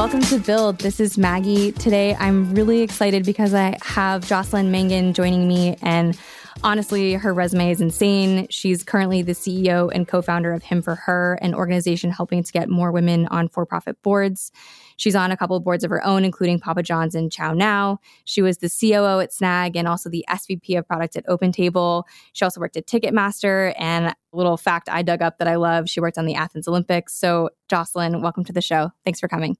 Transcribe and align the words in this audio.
Welcome 0.00 0.22
to 0.22 0.38
Build. 0.38 0.78
This 0.78 0.98
is 0.98 1.18
Maggie. 1.18 1.72
Today, 1.72 2.14
I'm 2.14 2.54
really 2.54 2.80
excited 2.80 3.22
because 3.26 3.52
I 3.52 3.76
have 3.82 4.26
Jocelyn 4.26 4.70
Mangan 4.70 5.12
joining 5.12 5.46
me. 5.46 5.76
And 5.82 6.18
honestly, 6.64 7.12
her 7.12 7.34
resume 7.34 7.70
is 7.70 7.82
insane. 7.82 8.46
She's 8.48 8.82
currently 8.82 9.20
the 9.20 9.32
CEO 9.32 9.90
and 9.94 10.08
co 10.08 10.22
founder 10.22 10.54
of 10.54 10.62
Him 10.62 10.80
for 10.80 10.94
Her, 10.94 11.38
an 11.42 11.54
organization 11.54 12.10
helping 12.10 12.42
to 12.42 12.50
get 12.50 12.70
more 12.70 12.90
women 12.92 13.26
on 13.26 13.50
for 13.50 13.66
profit 13.66 14.02
boards. 14.02 14.52
She's 14.96 15.14
on 15.14 15.32
a 15.32 15.36
couple 15.36 15.54
of 15.54 15.64
boards 15.64 15.84
of 15.84 15.90
her 15.90 16.02
own, 16.02 16.24
including 16.24 16.60
Papa 16.60 16.82
John's 16.82 17.14
and 17.14 17.30
ChowNow. 17.30 17.98
She 18.24 18.40
was 18.40 18.56
the 18.56 18.70
COO 18.70 19.20
at 19.20 19.34
Snag 19.34 19.76
and 19.76 19.86
also 19.86 20.08
the 20.08 20.24
SVP 20.30 20.78
of 20.78 20.88
product 20.88 21.14
at 21.16 21.26
OpenTable. 21.26 22.04
She 22.32 22.42
also 22.42 22.58
worked 22.58 22.78
at 22.78 22.86
Ticketmaster. 22.86 23.74
And 23.78 24.06
a 24.06 24.16
little 24.32 24.56
fact 24.56 24.88
I 24.88 25.02
dug 25.02 25.20
up 25.20 25.36
that 25.36 25.46
I 25.46 25.56
love 25.56 25.90
she 25.90 26.00
worked 26.00 26.16
on 26.16 26.24
the 26.24 26.36
Athens 26.36 26.66
Olympics. 26.66 27.12
So, 27.12 27.50
Jocelyn, 27.68 28.22
welcome 28.22 28.44
to 28.44 28.52
the 28.54 28.62
show. 28.62 28.92
Thanks 29.04 29.20
for 29.20 29.28
coming. 29.28 29.58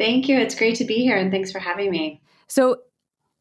Thank 0.00 0.30
you. 0.30 0.38
It's 0.38 0.54
great 0.54 0.76
to 0.76 0.84
be 0.86 1.02
here 1.02 1.18
and 1.18 1.30
thanks 1.30 1.52
for 1.52 1.58
having 1.58 1.90
me. 1.90 2.22
So, 2.48 2.78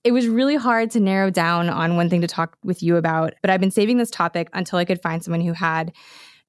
it 0.04 0.12
was 0.12 0.28
really 0.28 0.56
hard 0.56 0.92
to 0.92 1.00
narrow 1.00 1.30
down 1.30 1.70
on 1.70 1.96
one 1.96 2.10
thing 2.10 2.22
to 2.22 2.28
talk 2.28 2.58
with 2.64 2.84
you 2.84 2.96
about, 2.96 3.34
but 3.42 3.50
I've 3.50 3.60
been 3.60 3.72
saving 3.72 3.98
this 3.98 4.10
topic 4.10 4.50
until 4.54 4.80
I 4.80 4.86
could 4.86 5.02
find 5.02 5.24
someone 5.24 5.42
who 5.42 5.54
had 5.54 5.94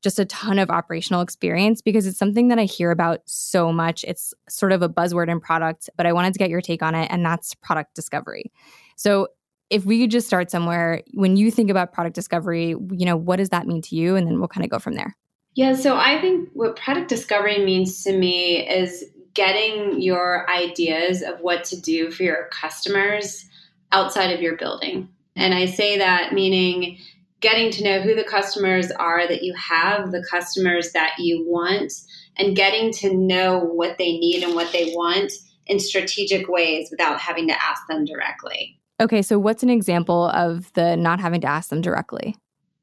just 0.03 0.19
a 0.19 0.25
ton 0.25 0.59
of 0.59 0.71
operational 0.71 1.21
experience 1.21 1.81
because 1.83 2.07
it's 2.07 2.19
something 2.19 2.49
that 2.49 2.59
I 2.59 2.65
hear 2.65 2.91
about 2.91 3.21
so 3.27 3.73
much. 3.73 4.05
It's 4.05 4.35
sort 4.49 4.73
of 4.73 4.83
a 4.83 4.89
buzzword 4.89 5.29
in 5.29 5.41
product, 5.41 5.91
but 5.97 6.07
I 6.07 6.13
wanted 6.13 6.33
to 6.33 6.39
get 6.39 6.49
your 6.51 6.61
take 6.61 6.83
on 6.83 6.95
it, 6.95 7.09
and 7.11 7.25
that's 7.25 7.55
product 7.55 7.95
discovery. 7.95 8.51
So, 8.97 9.29
if 9.69 9.85
we 9.85 10.01
could 10.01 10.11
just 10.11 10.27
start 10.27 10.51
somewhere, 10.51 11.03
when 11.15 11.37
you 11.37 11.53
think 11.53 11.71
about 11.71 11.93
product 11.93 12.17
discovery, 12.17 12.69
you 12.69 13.07
know, 13.07 13.17
what 13.17 13.37
does 13.37 13.51
that 13.51 13.69
mean 13.69 13.83
to 13.83 13.95
you? 13.95 14.17
And 14.17 14.27
then 14.27 14.41
we'll 14.41 14.49
kind 14.49 14.65
of 14.65 14.71
go 14.71 14.81
from 14.81 14.95
there. 14.95 15.17
Yeah, 15.55 15.75
so 15.75 15.97
I 15.97 16.21
think 16.21 16.49
what 16.53 16.75
product 16.75 17.09
discovery 17.09 17.65
means 17.65 18.03
to 18.05 18.17
me 18.17 18.69
is 18.69 19.05
getting 19.35 20.01
your 20.01 20.49
ideas 20.51 21.23
of 21.23 21.41
what 21.41 21.65
to 21.65 21.81
do 21.81 22.11
for 22.11 22.23
your 22.23 22.49
customers 22.51 23.47
outside 23.93 24.33
of 24.33 24.41
your 24.41 24.57
building. 24.57 25.09
And 25.37 25.55
I 25.55 25.67
say 25.67 25.99
that 25.99 26.33
meaning 26.33 26.99
getting 27.41 27.71
to 27.73 27.85
know 27.85 28.01
who 28.01 28.15
the 28.15 28.25
customers 28.25 28.91
are 28.91 29.27
that 29.27 29.43
you 29.43 29.55
have, 29.55 30.13
the 30.13 30.25
customers 30.31 30.93
that 30.93 31.13
you 31.19 31.45
want, 31.47 31.93
and 32.37 32.57
getting 32.57 32.93
to 32.93 33.15
know 33.15 33.59
what 33.59 33.99
they 33.99 34.19
need 34.19 34.43
and 34.43 34.55
what 34.55 34.73
they 34.73 34.93
want 34.95 35.33
in 35.67 35.79
strategic 35.79 36.49
ways 36.49 36.89
without 36.91 37.21
having 37.21 37.49
to 37.49 37.63
ask 37.63 37.87
them 37.89 38.05
directly. 38.05 38.79
Okay, 39.01 39.23
so 39.23 39.39
what's 39.39 39.63
an 39.63 39.71
example 39.71 40.27
of 40.29 40.71
the 40.75 40.97
not 40.97 41.21
having 41.21 41.41
to 41.41 41.47
ask 41.47 41.71
them 41.71 41.81
directly? 41.81 42.37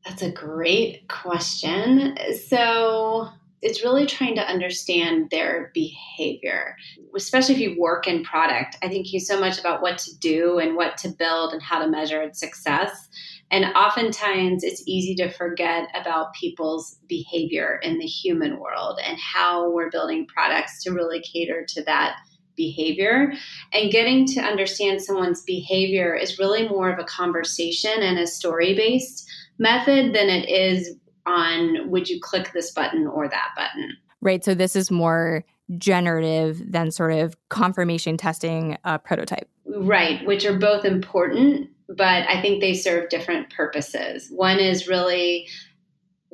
That's 0.05 0.23
a 0.23 0.31
great 0.31 1.07
question. 1.07 2.17
So, 2.47 3.29
it's 3.61 3.83
really 3.83 4.05
trying 4.05 4.35
to 4.35 4.47
understand 4.47 5.29
their 5.31 5.71
behavior, 5.73 6.75
especially 7.15 7.55
if 7.55 7.61
you 7.61 7.79
work 7.79 8.07
in 8.07 8.23
product. 8.23 8.77
I 8.83 8.87
think 8.87 9.11
you 9.11 9.19
so 9.19 9.39
much 9.39 9.59
about 9.59 9.81
what 9.81 9.97
to 9.99 10.17
do 10.19 10.59
and 10.59 10.75
what 10.75 10.97
to 10.97 11.09
build 11.09 11.53
and 11.53 11.61
how 11.61 11.79
to 11.79 11.89
measure 11.89 12.21
its 12.21 12.39
success. 12.39 13.09
And 13.49 13.65
oftentimes 13.75 14.63
it's 14.63 14.83
easy 14.85 15.15
to 15.15 15.29
forget 15.29 15.89
about 15.99 16.33
people's 16.33 16.99
behavior 17.07 17.79
in 17.81 17.97
the 17.97 18.05
human 18.05 18.59
world 18.59 18.99
and 19.03 19.17
how 19.17 19.71
we're 19.71 19.89
building 19.89 20.27
products 20.27 20.83
to 20.83 20.91
really 20.91 21.21
cater 21.21 21.65
to 21.69 21.83
that 21.85 22.17
behavior. 22.55 23.33
And 23.71 23.91
getting 23.91 24.25
to 24.27 24.41
understand 24.41 25.01
someone's 25.01 25.43
behavior 25.43 26.13
is 26.13 26.37
really 26.37 26.67
more 26.67 26.91
of 26.91 26.99
a 26.99 27.05
conversation 27.05 28.01
and 28.01 28.19
a 28.19 28.27
story 28.27 28.75
based 28.75 29.27
method 29.57 30.13
than 30.13 30.29
it 30.29 30.49
is 30.49 30.95
on 31.27 31.89
would 31.89 32.09
you 32.09 32.19
click 32.21 32.51
this 32.53 32.71
button 32.71 33.05
or 33.05 33.27
that 33.27 33.49
button. 33.55 33.95
Right. 34.21 34.43
So 34.43 34.55
this 34.55 34.75
is 34.75 34.89
more 34.89 35.43
generative 35.77 36.71
than 36.71 36.91
sort 36.91 37.11
of 37.11 37.35
confirmation 37.49 38.17
testing 38.17 38.77
a 38.83 38.97
prototype. 38.97 39.49
Right, 39.65 40.25
which 40.25 40.45
are 40.45 40.57
both 40.57 40.85
important 40.85 41.69
but 41.89 42.27
I 42.29 42.41
think 42.41 42.59
they 42.59 42.73
serve 42.73 43.09
different 43.09 43.49
purposes. 43.49 44.29
One 44.29 44.59
is 44.59 44.87
really 44.87 45.47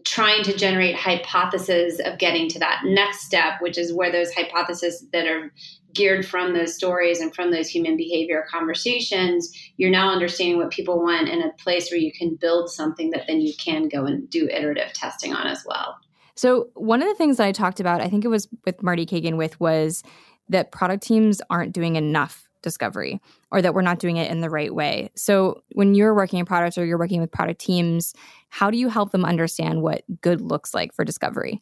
trying 0.03 0.43
to 0.43 0.57
generate 0.57 0.95
hypotheses 0.95 2.01
of 2.03 2.17
getting 2.17 2.49
to 2.49 2.59
that 2.59 2.81
next 2.85 3.21
step, 3.21 3.61
which 3.61 3.77
is 3.77 3.93
where 3.93 4.11
those 4.11 4.33
hypotheses 4.33 5.05
that 5.13 5.27
are 5.27 5.53
geared 5.93 6.25
from 6.25 6.53
those 6.53 6.75
stories 6.75 7.19
and 7.19 7.33
from 7.33 7.51
those 7.51 7.69
human 7.69 7.97
behavior 7.97 8.45
conversations, 8.49 9.51
you're 9.77 9.89
now 9.91 10.11
understanding 10.11 10.57
what 10.57 10.71
people 10.71 11.01
want 11.01 11.29
in 11.29 11.41
a 11.41 11.51
place 11.53 11.89
where 11.89 11.99
you 11.99 12.11
can 12.11 12.35
build 12.35 12.69
something 12.69 13.11
that 13.11 13.25
then 13.27 13.41
you 13.41 13.53
can 13.57 13.87
go 13.87 14.05
and 14.05 14.29
do 14.29 14.47
iterative 14.49 14.93
testing 14.93 15.33
on 15.33 15.47
as 15.47 15.63
well. 15.65 15.97
So, 16.35 16.69
one 16.73 17.01
of 17.01 17.07
the 17.07 17.15
things 17.15 17.37
that 17.37 17.45
I 17.45 17.51
talked 17.51 17.79
about, 17.79 18.01
I 18.01 18.09
think 18.09 18.25
it 18.25 18.29
was 18.29 18.47
with 18.65 18.81
Marty 18.81 19.05
Cagan 19.05 19.37
with 19.37 19.59
was 19.59 20.03
that 20.49 20.71
product 20.71 21.03
teams 21.03 21.41
aren't 21.49 21.73
doing 21.73 21.95
enough 21.95 22.49
discovery 22.63 23.19
or 23.51 23.61
that 23.61 23.73
we're 23.73 23.81
not 23.81 23.99
doing 23.99 24.17
it 24.17 24.31
in 24.31 24.41
the 24.41 24.49
right 24.49 24.73
way. 24.73 25.11
So, 25.15 25.61
when 25.73 25.93
you're 25.93 26.15
working 26.15 26.39
in 26.39 26.45
products 26.45 26.77
or 26.77 26.85
you're 26.85 26.97
working 26.97 27.21
with 27.21 27.31
product 27.31 27.61
teams, 27.61 28.13
how 28.49 28.71
do 28.71 28.77
you 28.77 28.89
help 28.89 29.11
them 29.11 29.25
understand 29.25 29.83
what 29.83 30.03
good 30.21 30.41
looks 30.41 30.73
like 30.73 30.93
for 30.93 31.05
discovery? 31.05 31.61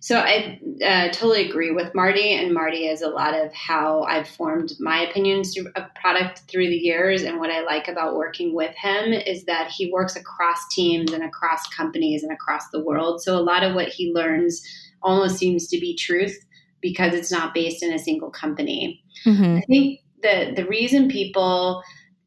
So 0.00 0.18
I 0.18 0.60
uh, 0.84 1.08
totally 1.08 1.48
agree 1.48 1.70
with 1.70 1.94
Marty, 1.94 2.34
and 2.34 2.52
Marty 2.52 2.86
is 2.86 3.02
a 3.02 3.08
lot 3.08 3.34
of 3.34 3.52
how 3.54 4.02
I've 4.02 4.28
formed 4.28 4.72
my 4.78 5.00
opinions 5.02 5.56
of 5.58 5.94
product 5.94 6.42
through 6.50 6.68
the 6.68 6.76
years. 6.76 7.22
And 7.22 7.38
what 7.38 7.50
I 7.50 7.62
like 7.62 7.88
about 7.88 8.16
working 8.16 8.54
with 8.54 8.74
him 8.76 9.12
is 9.12 9.44
that 9.44 9.70
he 9.70 9.90
works 9.90 10.16
across 10.16 10.58
teams 10.72 11.12
and 11.12 11.22
across 11.22 11.66
companies 11.68 12.22
and 12.22 12.32
across 12.32 12.68
the 12.70 12.82
world. 12.82 13.22
So 13.22 13.36
a 13.36 13.40
lot 13.40 13.62
of 13.62 13.74
what 13.74 13.88
he 13.88 14.12
learns 14.12 14.62
almost 15.02 15.38
seems 15.38 15.68
to 15.68 15.78
be 15.78 15.96
truth 15.96 16.38
because 16.80 17.14
it's 17.14 17.32
not 17.32 17.54
based 17.54 17.82
in 17.82 17.92
a 17.92 17.98
single 17.98 18.30
company. 18.30 19.02
Mm-hmm. 19.24 19.56
I 19.56 19.60
think 19.62 20.00
the 20.22 20.52
the 20.54 20.66
reason 20.66 21.08
people 21.08 21.82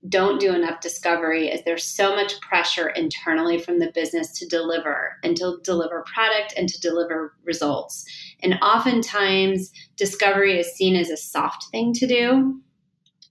don't 0.09 0.39
do 0.39 0.53
enough 0.53 0.79
discovery 0.79 1.47
is 1.47 1.61
there's 1.63 1.83
so 1.83 2.15
much 2.15 2.39
pressure 2.41 2.89
internally 2.89 3.59
from 3.59 3.79
the 3.79 3.91
business 3.93 4.31
to 4.39 4.47
deliver 4.47 5.17
and 5.23 5.35
to 5.37 5.57
deliver 5.63 6.05
product 6.13 6.53
and 6.55 6.69
to 6.69 6.79
deliver 6.79 7.33
results. 7.43 8.05
And 8.41 8.59
oftentimes 8.61 9.71
discovery 9.95 10.59
is 10.59 10.71
seen 10.73 10.95
as 10.95 11.09
a 11.09 11.17
soft 11.17 11.65
thing 11.71 11.93
to 11.93 12.07
do 12.07 12.61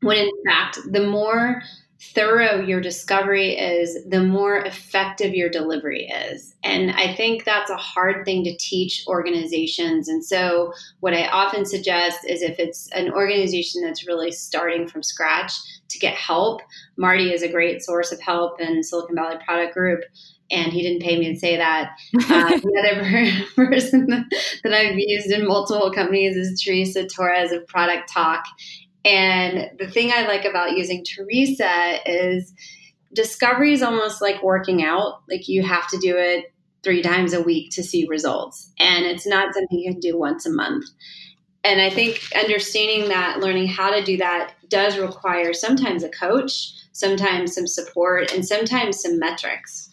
when 0.03 0.19
in 0.19 0.31
fact 0.47 0.78
the 0.93 1.06
more 1.06 1.62
thorough 2.01 2.61
your 2.61 2.81
discovery 2.81 3.57
is, 3.57 4.05
the 4.07 4.23
more 4.23 4.59
effective 4.59 5.34
your 5.34 5.49
delivery 5.49 6.07
is. 6.07 6.55
And 6.62 6.91
I 6.91 7.15
think 7.15 7.45
that's 7.45 7.71
a 7.71 7.77
hard 7.77 8.25
thing 8.25 8.45
to 8.45 8.57
teach 8.57 9.05
organizations. 9.07 10.09
And 10.09 10.25
so, 10.25 10.73
what 11.01 11.15
I 11.15 11.29
often 11.29 11.65
suggest 11.65 12.19
is 12.29 12.43
if 12.43 12.59
it's 12.59 12.91
an 12.93 13.11
organization 13.12 13.83
that's 13.83 14.07
really 14.07 14.31
starting 14.31 14.87
from 14.87 15.03
scratch 15.03 15.53
to 15.89 15.99
get 15.99 16.15
help, 16.15 16.61
Marty 16.97 17.33
is 17.33 17.43
a 17.43 17.51
great 17.51 17.83
source 17.83 18.13
of 18.13 18.21
help 18.21 18.61
in 18.61 18.83
Silicon 18.83 19.17
Valley 19.17 19.39
Product 19.45 19.73
Group. 19.73 20.01
And 20.49 20.73
he 20.73 20.81
didn't 20.81 21.03
pay 21.03 21.19
me 21.19 21.33
to 21.33 21.39
say 21.39 21.57
that. 21.57 21.91
Uh, 22.15 22.49
the 22.59 23.43
other 23.57 23.67
person 23.69 24.07
that 24.63 24.73
I've 24.73 24.97
used 24.97 25.31
in 25.31 25.47
multiple 25.47 25.91
companies 25.91 26.37
is 26.37 26.61
Teresa 26.61 27.05
Torres 27.07 27.51
of 27.51 27.67
Product 27.67 28.09
Talk. 28.09 28.45
And 29.06 29.71
the 29.78 29.89
thing 29.89 30.11
I 30.12 30.27
like 30.27 30.44
about 30.44 30.77
using 30.77 31.05
Teresa 31.05 31.99
is 32.05 32.53
discovery 33.15 33.72
is 33.72 33.83
almost 33.83 34.21
like 34.21 34.43
working 34.43 34.83
out. 34.83 35.22
Like 35.31 35.49
you 35.49 35.62
have 35.62 35.89
to 35.91 35.99
do 35.99 36.17
it 36.17 36.53
three 36.83 37.03
times 37.03 37.33
a 37.33 37.41
week 37.41 37.71
to 37.71 37.84
see 37.84 38.06
results. 38.09 38.72
And 38.81 39.06
it's 39.06 39.27
not 39.27 39.55
something 39.55 39.78
you 39.78 39.93
can 39.93 40.00
do 40.00 40.19
once 40.19 40.45
a 40.45 40.50
month. 40.50 40.87
And 41.62 41.81
I 41.81 41.89
think 41.89 42.31
understanding 42.37 43.09
that, 43.09 43.39
learning 43.39 43.69
how 43.69 43.91
to 43.91 44.05
do 44.05 44.16
that 44.19 44.55
does 44.69 44.99
require 44.99 45.53
sometimes 45.53 46.03
a 46.03 46.09
coach, 46.09 46.72
sometimes 46.93 47.55
some 47.55 47.66
support, 47.66 48.33
and 48.33 48.45
sometimes 48.45 49.00
some 49.00 49.19
metrics. 49.19 49.89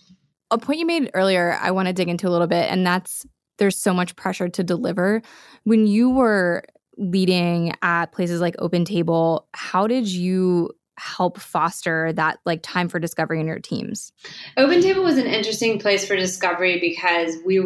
A 0.52 0.58
point 0.58 0.80
you 0.80 0.86
made 0.86 1.10
earlier, 1.14 1.58
I 1.60 1.72
want 1.72 1.88
to 1.88 1.94
dig 1.94 2.10
into 2.10 2.28
a 2.28 2.32
little 2.32 2.48
bit, 2.48 2.70
and 2.70 2.86
that's 2.86 3.26
there's 3.58 3.78
so 3.78 3.94
much 3.94 4.16
pressure 4.16 4.50
to 4.50 4.64
deliver. 4.64 5.22
When 5.64 5.88
you 5.88 6.10
were 6.10 6.64
leading 6.98 7.74
at 7.82 8.08
places 8.12 8.42
like 8.42 8.56
OpenTable, 8.58 9.44
how 9.54 9.88
did 9.88 10.08
you 10.08 10.70
help 10.98 11.40
foster 11.40 12.14
that 12.14 12.40
like 12.46 12.62
time 12.62 12.88
for 12.88 13.00
discovery 13.00 13.40
in 13.40 13.48
your 13.48 13.60
teams? 13.60 14.12
OpenTable 14.58 15.04
was 15.04 15.18
an 15.18 15.26
interesting 15.26 15.80
place 15.80 16.06
for 16.06 16.16
discovery 16.16 16.80
because 16.80 17.36
we 17.46 17.66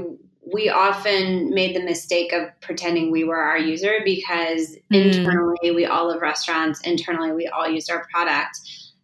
we 0.54 0.70
often 0.70 1.50
made 1.50 1.76
the 1.76 1.84
mistake 1.84 2.32
of 2.32 2.48
pretending 2.62 3.12
we 3.12 3.26
were 3.26 3.36
our 3.36 3.58
user 3.58 4.00
because 4.06 4.78
mm. 4.94 5.14
internally 5.14 5.72
we 5.72 5.86
all 5.86 6.08
love 6.08 6.22
restaurants, 6.22 6.80
internally 6.82 7.34
we 7.34 7.48
all 7.48 7.68
used 7.68 7.92
our 7.92 8.08
product. 8.10 8.58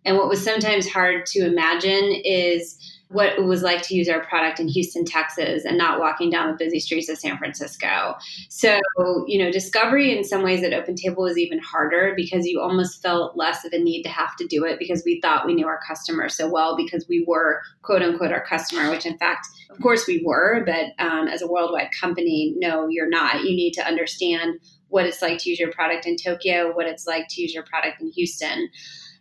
And 0.05 0.17
what 0.17 0.29
was 0.29 0.43
sometimes 0.43 0.89
hard 0.89 1.25
to 1.27 1.45
imagine 1.45 2.21
is 2.23 2.77
what 3.13 3.33
it 3.37 3.43
was 3.43 3.61
like 3.61 3.83
to 3.83 3.95
use 3.95 4.09
our 4.09 4.25
product 4.25 4.59
in 4.59 4.67
Houston, 4.67 5.05
Texas, 5.05 5.63
and 5.65 5.77
not 5.77 5.99
walking 5.99 6.29
down 6.29 6.49
the 6.49 6.57
busy 6.57 6.79
streets 6.79 7.07
of 7.09 7.17
San 7.17 7.37
Francisco. 7.37 8.15
So, 8.49 8.79
you 9.27 9.37
know, 9.37 9.51
discovery 9.51 10.17
in 10.17 10.23
some 10.23 10.43
ways 10.43 10.63
at 10.63 10.71
OpenTable 10.71 11.17
was 11.17 11.37
even 11.37 11.59
harder 11.59 12.13
because 12.15 12.45
you 12.45 12.59
almost 12.59 13.01
felt 13.01 13.37
less 13.37 13.63
of 13.63 13.71
a 13.71 13.77
need 13.77 14.03
to 14.03 14.09
have 14.09 14.35
to 14.37 14.47
do 14.47 14.65
it 14.65 14.79
because 14.79 15.03
we 15.05 15.21
thought 15.21 15.45
we 15.45 15.53
knew 15.53 15.67
our 15.67 15.79
customer 15.87 16.27
so 16.27 16.49
well 16.49 16.75
because 16.75 17.05
we 17.07 17.23
were 17.27 17.61
quote 17.83 18.01
unquote 18.01 18.31
our 18.31 18.43
customer, 18.45 18.89
which 18.89 19.05
in 19.05 19.17
fact, 19.17 19.47
of 19.69 19.79
course, 19.79 20.07
we 20.07 20.23
were. 20.25 20.63
But 20.65 21.03
um, 21.03 21.27
as 21.27 21.41
a 21.41 21.47
worldwide 21.47 21.89
company, 21.99 22.55
no, 22.57 22.87
you're 22.89 23.09
not. 23.09 23.43
You 23.43 23.55
need 23.55 23.73
to 23.73 23.85
understand 23.85 24.59
what 24.87 25.05
it's 25.05 25.21
like 25.21 25.39
to 25.39 25.49
use 25.49 25.59
your 25.59 25.71
product 25.71 26.05
in 26.05 26.15
Tokyo, 26.15 26.75
what 26.75 26.87
it's 26.87 27.07
like 27.07 27.25
to 27.29 27.41
use 27.41 27.53
your 27.53 27.63
product 27.63 27.99
in 28.01 28.11
Houston. 28.11 28.69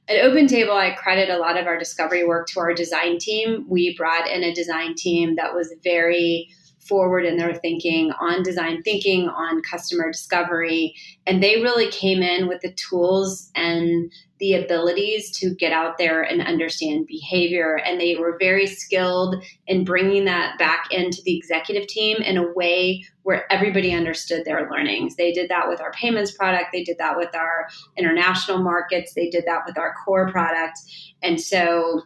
At 0.08 0.24
OpenTable, 0.24 0.74
I 0.74 0.90
credit 0.90 1.30
a 1.30 1.38
lot 1.38 1.56
of 1.56 1.66
our 1.66 1.78
discovery 1.78 2.24
work 2.24 2.48
to 2.48 2.60
our 2.60 2.74
design 2.74 3.18
team. 3.18 3.64
We 3.68 3.96
brought 3.96 4.28
in 4.28 4.42
a 4.42 4.54
design 4.54 4.94
team 4.96 5.36
that 5.36 5.54
was 5.54 5.72
very 5.84 6.48
forward 6.80 7.24
in 7.24 7.36
their 7.36 7.54
thinking 7.54 8.12
on 8.20 8.42
design 8.42 8.82
thinking, 8.82 9.28
on 9.28 9.62
customer 9.62 10.10
discovery. 10.10 10.94
And 11.26 11.42
they 11.42 11.62
really 11.62 11.88
came 11.90 12.22
in 12.22 12.48
with 12.48 12.60
the 12.62 12.72
tools 12.72 13.50
and 13.54 14.10
the 14.42 14.54
abilities 14.54 15.30
to 15.38 15.54
get 15.54 15.72
out 15.72 15.98
there 15.98 16.20
and 16.20 16.42
understand 16.42 17.06
behavior. 17.06 17.76
And 17.76 18.00
they 18.00 18.16
were 18.16 18.36
very 18.40 18.66
skilled 18.66 19.36
in 19.68 19.84
bringing 19.84 20.24
that 20.24 20.58
back 20.58 20.88
into 20.90 21.22
the 21.24 21.36
executive 21.36 21.86
team 21.86 22.16
in 22.16 22.36
a 22.36 22.52
way 22.52 23.04
where 23.22 23.50
everybody 23.52 23.94
understood 23.94 24.44
their 24.44 24.68
learnings. 24.68 25.14
They 25.14 25.30
did 25.30 25.48
that 25.50 25.68
with 25.68 25.80
our 25.80 25.92
payments 25.92 26.32
product, 26.32 26.70
they 26.72 26.82
did 26.82 26.98
that 26.98 27.16
with 27.16 27.32
our 27.36 27.68
international 27.96 28.58
markets, 28.58 29.14
they 29.14 29.30
did 29.30 29.44
that 29.46 29.62
with 29.64 29.78
our 29.78 29.94
core 30.04 30.28
product. 30.28 30.76
And 31.22 31.40
so 31.40 32.02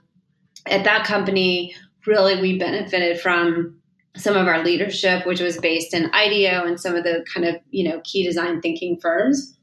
at 0.67 0.85
that 0.85 1.07
company, 1.07 1.75
really, 2.07 2.39
we 2.39 2.59
benefited 2.59 3.19
from 3.19 3.81
some 4.15 4.37
of 4.37 4.47
our 4.47 4.63
leadership, 4.63 5.27
which 5.27 5.41
was 5.41 5.57
based 5.57 5.95
in 5.95 6.11
IDEO 6.13 6.67
and 6.67 6.79
some 6.79 6.95
of 6.95 7.05
the 7.05 7.25
kind 7.33 7.47
of 7.47 7.57
you 7.71 7.89
know 7.89 8.03
key 8.05 8.23
design 8.23 8.61
thinking 8.61 8.99
firms. 9.01 9.56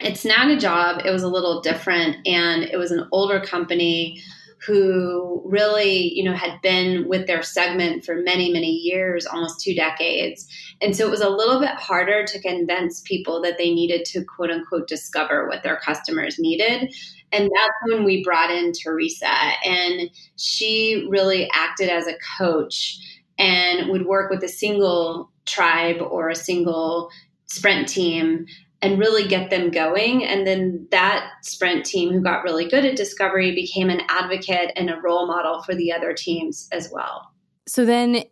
At 0.00 0.16
job. 0.58 1.02
it 1.04 1.10
was 1.10 1.22
a 1.22 1.28
little 1.28 1.60
different, 1.60 2.26
and 2.26 2.64
it 2.64 2.76
was 2.76 2.90
an 2.90 3.08
older 3.12 3.40
company 3.40 4.22
who 4.66 5.42
really 5.44 6.12
you 6.14 6.24
know 6.24 6.32
had 6.32 6.60
been 6.62 7.06
with 7.08 7.26
their 7.26 7.42
segment 7.42 8.04
for 8.04 8.16
many 8.22 8.50
many 8.52 8.70
years 8.70 9.26
almost 9.26 9.60
two 9.60 9.74
decades 9.74 10.48
and 10.80 10.96
so 10.96 11.06
it 11.06 11.10
was 11.10 11.20
a 11.20 11.28
little 11.28 11.60
bit 11.60 11.74
harder 11.76 12.24
to 12.24 12.40
convince 12.40 13.02
people 13.02 13.40
that 13.40 13.58
they 13.58 13.72
needed 13.72 14.04
to 14.04 14.24
quote 14.24 14.50
unquote 14.50 14.88
discover 14.88 15.46
what 15.46 15.62
their 15.62 15.76
customers 15.76 16.38
needed 16.38 16.92
and 17.32 17.44
that's 17.44 17.92
when 17.92 18.02
we 18.02 18.24
brought 18.24 18.50
in 18.50 18.72
teresa 18.72 19.30
and 19.64 20.10
she 20.36 21.06
really 21.10 21.48
acted 21.52 21.88
as 21.88 22.06
a 22.06 22.16
coach 22.38 22.98
and 23.38 23.90
would 23.90 24.06
work 24.06 24.30
with 24.30 24.42
a 24.42 24.48
single 24.48 25.30
tribe 25.44 26.00
or 26.00 26.30
a 26.30 26.34
single 26.34 27.10
sprint 27.46 27.86
team 27.88 28.46
and 28.82 28.98
really 28.98 29.26
get 29.26 29.50
them 29.50 29.70
going. 29.70 30.24
And 30.24 30.46
then 30.46 30.86
that 30.90 31.30
sprint 31.42 31.86
team 31.86 32.12
who 32.12 32.20
got 32.20 32.44
really 32.44 32.68
good 32.68 32.84
at 32.84 32.96
discovery 32.96 33.54
became 33.54 33.88
an 33.88 34.02
advocate 34.08 34.72
and 34.76 34.90
a 34.90 35.00
role 35.00 35.26
model 35.26 35.62
for 35.62 35.74
the 35.74 35.92
other 35.92 36.12
teams 36.12 36.68
as 36.72 36.90
well. 36.92 37.32
So 37.66 37.84
then 37.84 38.22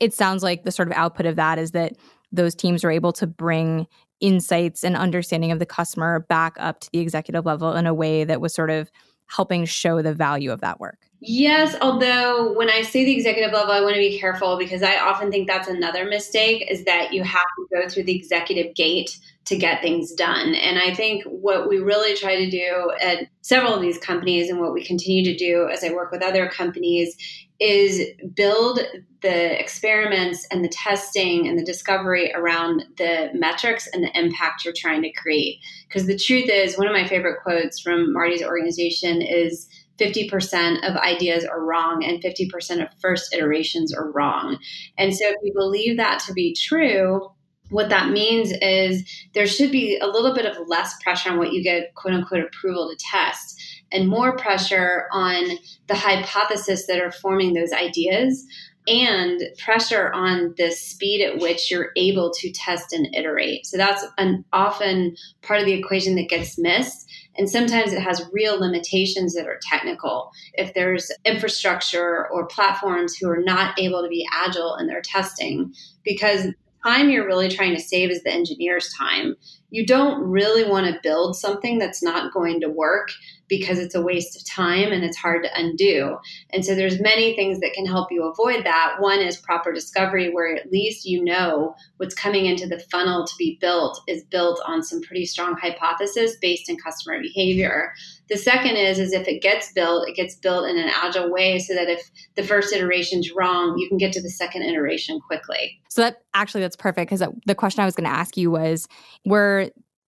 it 0.00 0.14
sounds 0.14 0.42
like 0.42 0.64
the 0.64 0.72
sort 0.72 0.88
of 0.88 0.94
output 0.94 1.26
of 1.26 1.36
that 1.36 1.58
is 1.58 1.72
that 1.72 1.94
those 2.30 2.54
teams 2.54 2.84
are 2.84 2.90
able 2.90 3.12
to 3.14 3.26
bring 3.26 3.86
insights 4.20 4.84
and 4.84 4.96
understanding 4.96 5.52
of 5.52 5.58
the 5.58 5.66
customer 5.66 6.20
back 6.28 6.56
up 6.58 6.80
to 6.80 6.90
the 6.92 6.98
executive 7.00 7.46
level 7.46 7.74
in 7.74 7.86
a 7.86 7.94
way 7.94 8.24
that 8.24 8.40
was 8.40 8.54
sort 8.54 8.70
of 8.70 8.90
helping 9.26 9.64
show 9.64 10.00
the 10.02 10.14
value 10.14 10.50
of 10.50 10.60
that 10.60 10.80
work. 10.80 11.07
Yes, 11.20 11.74
although 11.80 12.52
when 12.52 12.70
I 12.70 12.82
say 12.82 13.04
the 13.04 13.14
executive 13.14 13.52
level, 13.52 13.72
I 13.72 13.80
want 13.80 13.94
to 13.94 14.00
be 14.00 14.20
careful 14.20 14.56
because 14.56 14.84
I 14.84 14.98
often 14.98 15.32
think 15.32 15.48
that's 15.48 15.66
another 15.66 16.04
mistake 16.04 16.70
is 16.70 16.84
that 16.84 17.12
you 17.12 17.24
have 17.24 17.40
to 17.40 17.66
go 17.74 17.88
through 17.88 18.04
the 18.04 18.14
executive 18.14 18.74
gate 18.76 19.18
to 19.46 19.56
get 19.56 19.82
things 19.82 20.12
done. 20.12 20.54
And 20.54 20.78
I 20.78 20.94
think 20.94 21.24
what 21.24 21.68
we 21.68 21.78
really 21.78 22.14
try 22.14 22.36
to 22.36 22.50
do 22.50 22.92
at 23.00 23.26
several 23.40 23.74
of 23.74 23.80
these 23.80 23.98
companies 23.98 24.48
and 24.48 24.60
what 24.60 24.72
we 24.72 24.84
continue 24.84 25.24
to 25.24 25.36
do 25.36 25.68
as 25.68 25.82
I 25.82 25.90
work 25.90 26.12
with 26.12 26.22
other 26.22 26.48
companies 26.48 27.16
is 27.58 28.06
build 28.34 28.78
the 29.22 29.58
experiments 29.58 30.46
and 30.52 30.64
the 30.64 30.68
testing 30.68 31.48
and 31.48 31.58
the 31.58 31.64
discovery 31.64 32.32
around 32.32 32.84
the 32.98 33.30
metrics 33.34 33.88
and 33.92 34.04
the 34.04 34.16
impact 34.16 34.64
you're 34.64 34.74
trying 34.76 35.02
to 35.02 35.12
create. 35.12 35.56
Because 35.88 36.06
the 36.06 36.16
truth 36.16 36.48
is, 36.48 36.78
one 36.78 36.86
of 36.86 36.92
my 36.92 37.08
favorite 37.08 37.42
quotes 37.42 37.80
from 37.80 38.12
Marty's 38.12 38.44
organization 38.44 39.20
is 39.20 39.66
50% 39.98 40.88
of 40.88 40.96
ideas 40.96 41.44
are 41.44 41.64
wrong 41.64 42.04
and 42.04 42.22
50% 42.22 42.82
of 42.82 42.88
first 43.00 43.34
iterations 43.34 43.92
are 43.94 44.10
wrong. 44.12 44.58
And 44.96 45.14
so, 45.14 45.28
if 45.28 45.36
we 45.42 45.52
believe 45.52 45.96
that 45.96 46.20
to 46.26 46.32
be 46.32 46.54
true, 46.54 47.30
what 47.70 47.90
that 47.90 48.10
means 48.10 48.52
is 48.62 49.04
there 49.34 49.46
should 49.46 49.70
be 49.70 49.98
a 49.98 50.06
little 50.06 50.34
bit 50.34 50.46
of 50.46 50.68
less 50.68 50.94
pressure 51.02 51.30
on 51.30 51.38
what 51.38 51.52
you 51.52 51.62
get 51.62 51.94
quote 51.94 52.14
unquote 52.14 52.44
approval 52.44 52.88
to 52.88 52.96
test 53.10 53.60
and 53.92 54.08
more 54.08 54.36
pressure 54.36 55.06
on 55.12 55.58
the 55.86 55.94
hypothesis 55.94 56.86
that 56.86 57.00
are 57.00 57.12
forming 57.12 57.54
those 57.54 57.72
ideas 57.72 58.46
and 58.86 59.42
pressure 59.58 60.10
on 60.14 60.54
the 60.56 60.70
speed 60.70 61.22
at 61.22 61.38
which 61.38 61.70
you're 61.70 61.90
able 61.96 62.32
to 62.32 62.50
test 62.50 62.92
and 62.92 63.14
iterate. 63.14 63.66
So 63.66 63.76
that's 63.76 64.04
an 64.16 64.44
often 64.52 65.14
part 65.42 65.60
of 65.60 65.66
the 65.66 65.74
equation 65.74 66.16
that 66.16 66.30
gets 66.30 66.58
missed. 66.58 67.06
And 67.38 67.48
sometimes 67.48 67.92
it 67.92 68.02
has 68.02 68.28
real 68.32 68.60
limitations 68.60 69.34
that 69.34 69.46
are 69.46 69.60
technical. 69.62 70.30
If 70.54 70.74
there's 70.74 71.10
infrastructure 71.24 72.28
or 72.30 72.46
platforms 72.46 73.16
who 73.16 73.30
are 73.30 73.40
not 73.40 73.78
able 73.78 74.02
to 74.02 74.08
be 74.08 74.26
agile 74.32 74.76
in 74.76 74.88
their 74.88 75.00
testing, 75.00 75.72
because 76.04 76.48
time 76.84 77.10
you're 77.10 77.26
really 77.26 77.48
trying 77.48 77.74
to 77.74 77.82
save 77.82 78.10
is 78.10 78.22
the 78.22 78.32
engineer's 78.32 78.92
time. 78.92 79.36
You 79.70 79.86
don't 79.86 80.22
really 80.22 80.64
want 80.64 80.86
to 80.86 81.00
build 81.02 81.36
something 81.36 81.78
that's 81.78 82.02
not 82.02 82.32
going 82.32 82.60
to 82.60 82.68
work 82.68 83.10
because 83.48 83.78
it's 83.78 83.94
a 83.94 84.02
waste 84.02 84.36
of 84.36 84.46
time 84.46 84.92
and 84.92 85.02
it's 85.02 85.16
hard 85.16 85.42
to 85.42 85.58
undo. 85.58 86.16
And 86.50 86.64
so 86.64 86.74
there's 86.74 87.00
many 87.00 87.34
things 87.34 87.60
that 87.60 87.72
can 87.72 87.86
help 87.86 88.12
you 88.12 88.24
avoid 88.24 88.64
that. 88.64 88.96
One 88.98 89.20
is 89.20 89.36
proper 89.36 89.72
discovery 89.72 90.30
where 90.30 90.54
at 90.54 90.70
least 90.70 91.06
you 91.06 91.24
know 91.24 91.74
what's 91.96 92.14
coming 92.14 92.46
into 92.46 92.66
the 92.66 92.78
funnel 92.90 93.26
to 93.26 93.34
be 93.38 93.58
built 93.60 94.00
is 94.06 94.24
built 94.24 94.60
on 94.66 94.82
some 94.82 95.00
pretty 95.00 95.24
strong 95.24 95.56
hypothesis 95.56 96.36
based 96.40 96.68
in 96.68 96.76
customer 96.76 97.20
behavior. 97.20 97.92
The 98.28 98.36
second 98.36 98.76
is 98.76 98.98
is 98.98 99.12
if 99.12 99.26
it 99.26 99.40
gets 99.40 99.72
built, 99.72 100.06
it 100.06 100.14
gets 100.14 100.36
built 100.36 100.68
in 100.68 100.76
an 100.76 100.90
agile 100.94 101.32
way 101.32 101.58
so 101.58 101.74
that 101.74 101.88
if 101.88 102.10
the 102.36 102.42
first 102.42 102.74
iteration 102.74 103.20
is 103.20 103.32
wrong, 103.34 103.78
you 103.78 103.88
can 103.88 103.96
get 103.96 104.12
to 104.12 104.22
the 104.22 104.28
second 104.28 104.62
iteration 104.62 105.18
quickly. 105.20 105.80
So 105.88 106.02
that 106.02 106.22
actually 106.34 106.60
that's 106.60 106.76
perfect 106.76 107.10
because 107.10 107.26
the 107.46 107.54
question 107.54 107.80
I 107.80 107.86
was 107.86 107.94
going 107.94 108.08
to 108.08 108.14
ask 108.14 108.36
you 108.36 108.50
was 108.50 108.86
we're 109.24 109.57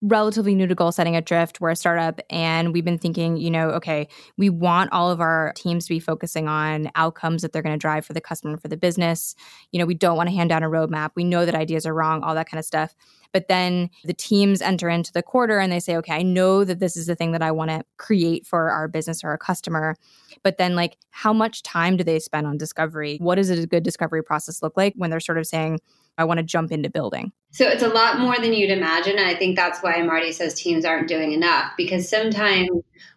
relatively 0.02 0.54
new 0.54 0.66
to 0.66 0.74
goal 0.74 0.92
setting 0.92 1.14
at 1.14 1.26
Drift. 1.26 1.60
We're 1.60 1.70
a 1.70 1.76
startup 1.76 2.20
and 2.30 2.72
we've 2.72 2.84
been 2.84 2.98
thinking, 2.98 3.36
you 3.36 3.50
know, 3.50 3.68
okay, 3.70 4.08
we 4.38 4.48
want 4.48 4.92
all 4.92 5.10
of 5.10 5.20
our 5.20 5.52
teams 5.56 5.84
to 5.86 5.90
be 5.90 6.00
focusing 6.00 6.48
on 6.48 6.90
outcomes 6.94 7.42
that 7.42 7.52
they're 7.52 7.62
going 7.62 7.74
to 7.74 7.78
drive 7.78 8.06
for 8.06 8.14
the 8.14 8.20
customer, 8.20 8.56
for 8.56 8.68
the 8.68 8.76
business. 8.76 9.34
You 9.72 9.78
know, 9.78 9.86
we 9.86 9.94
don't 9.94 10.16
want 10.16 10.28
to 10.30 10.34
hand 10.34 10.48
down 10.48 10.62
a 10.62 10.70
roadmap. 10.70 11.10
We 11.16 11.24
know 11.24 11.44
that 11.44 11.54
ideas 11.54 11.84
are 11.84 11.94
wrong, 11.94 12.22
all 12.22 12.34
that 12.34 12.48
kind 12.48 12.58
of 12.58 12.64
stuff. 12.64 12.94
But 13.32 13.48
then 13.48 13.90
the 14.04 14.14
teams 14.14 14.60
enter 14.60 14.88
into 14.88 15.12
the 15.12 15.22
quarter 15.22 15.58
and 15.58 15.70
they 15.70 15.80
say, 15.80 15.96
okay, 15.98 16.14
I 16.14 16.22
know 16.22 16.64
that 16.64 16.80
this 16.80 16.96
is 16.96 17.06
the 17.06 17.14
thing 17.14 17.32
that 17.32 17.42
I 17.42 17.52
want 17.52 17.70
to 17.70 17.84
create 17.96 18.46
for 18.46 18.70
our 18.70 18.88
business 18.88 19.22
or 19.22 19.28
our 19.28 19.38
customer. 19.38 19.96
But 20.42 20.58
then, 20.58 20.74
like, 20.74 20.96
how 21.10 21.32
much 21.32 21.62
time 21.62 21.96
do 21.96 22.02
they 22.02 22.18
spend 22.18 22.46
on 22.46 22.56
discovery? 22.56 23.18
What 23.20 23.36
does 23.36 23.50
a 23.50 23.66
good 23.66 23.84
discovery 23.84 24.22
process 24.22 24.62
look 24.62 24.76
like 24.76 24.94
when 24.96 25.10
they're 25.10 25.20
sort 25.20 25.38
of 25.38 25.46
saying, 25.46 25.78
I 26.20 26.24
want 26.24 26.38
to 26.38 26.44
jump 26.44 26.70
into 26.70 26.90
building? 26.90 27.32
So 27.50 27.66
it's 27.66 27.82
a 27.82 27.88
lot 27.88 28.20
more 28.20 28.36
than 28.36 28.52
you'd 28.52 28.70
imagine. 28.70 29.18
And 29.18 29.26
I 29.26 29.34
think 29.34 29.56
that's 29.56 29.80
why 29.80 30.00
Marty 30.02 30.32
says 30.32 30.54
teams 30.54 30.84
aren't 30.84 31.08
doing 31.08 31.32
enough 31.32 31.72
because 31.78 32.08
sometimes 32.08 32.68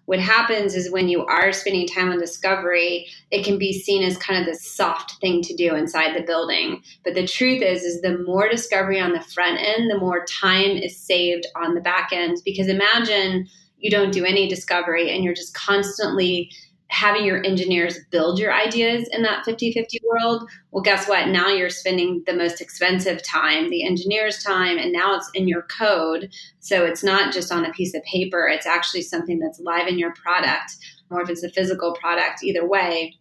what 0.05 0.19
happens 0.19 0.74
is 0.74 0.89
when 0.89 1.10
you 1.10 1.25
are 1.25 1.51
spending 1.51 1.86
time 1.86 2.10
on 2.10 2.17
discovery, 2.17 3.07
it 3.29 3.43
can 3.43 3.57
be 3.57 3.74
seen 3.74 4.03
as 4.03 4.17
kind 4.17 4.39
of 4.39 4.45
the 4.45 4.57
soft 4.57 5.19
thing 5.19 5.41
to 5.41 5.55
do 5.55 5.75
inside 5.75 6.15
the 6.15 6.25
building. 6.25 6.81
But 7.03 7.13
the 7.13 7.27
truth 7.27 7.62
is, 7.62 7.83
is 7.83 8.01
the 8.01 8.19
more 8.19 8.50
discovery 8.50 9.01
on 9.01 9.12
the 9.12 9.22
front 9.22 9.60
end, 9.60 9.91
the 9.91 10.00
more 10.00 10.25
time 10.25 10.72
is 10.72 10.98
saved 10.98 11.45
on 11.57 11.75
the 11.75 11.81
back 11.81 12.10
end. 12.13 12.38
Because 12.45 12.69
imagine 12.69 13.48
you 13.79 13.91
don't 13.91 14.13
do 14.13 14.24
any 14.24 14.48
discovery 14.48 15.13
and 15.13 15.25
you're 15.25 15.33
just 15.33 15.53
constantly 15.53 16.50
having 16.93 17.25
your 17.25 17.43
engineers 17.43 17.97
build 18.12 18.38
your 18.38 18.53
ideas 18.53 19.09
in 19.12 19.23
that 19.23 19.43
50 19.45 19.73
50 19.73 20.00
world, 20.07 20.47
well, 20.71 20.83
guess 20.83 21.07
what? 21.07 21.27
Now 21.29 21.50
you're 21.50 21.69
spending 21.69 22.21
the 22.27 22.33
most 22.33 22.62
expensive 22.62 23.23
time, 23.23 23.71
the 23.71 23.83
engineer's 23.83 24.43
time, 24.43 24.77
and 24.77 24.93
now 24.93 25.15
it's 25.15 25.29
in 25.33 25.47
your 25.47 25.63
code. 25.63 26.29
So 26.59 26.85
it's 26.85 27.03
not 27.03 27.33
just 27.33 27.51
on 27.51 27.65
a 27.65 27.73
piece 27.73 27.95
of 27.95 28.03
paper, 28.03 28.47
it's 28.47 28.67
actually 28.67 29.01
something 29.01 29.39
that's 29.39 29.59
live 29.59 29.88
in 29.88 29.97
your 29.97 30.13
product, 30.13 30.75
or 31.09 31.21
if 31.21 31.29
it's 31.29 31.43
a 31.43 31.50
physical 31.50 31.93
product, 31.93 32.43
either 32.43 32.67
way. 32.67 33.15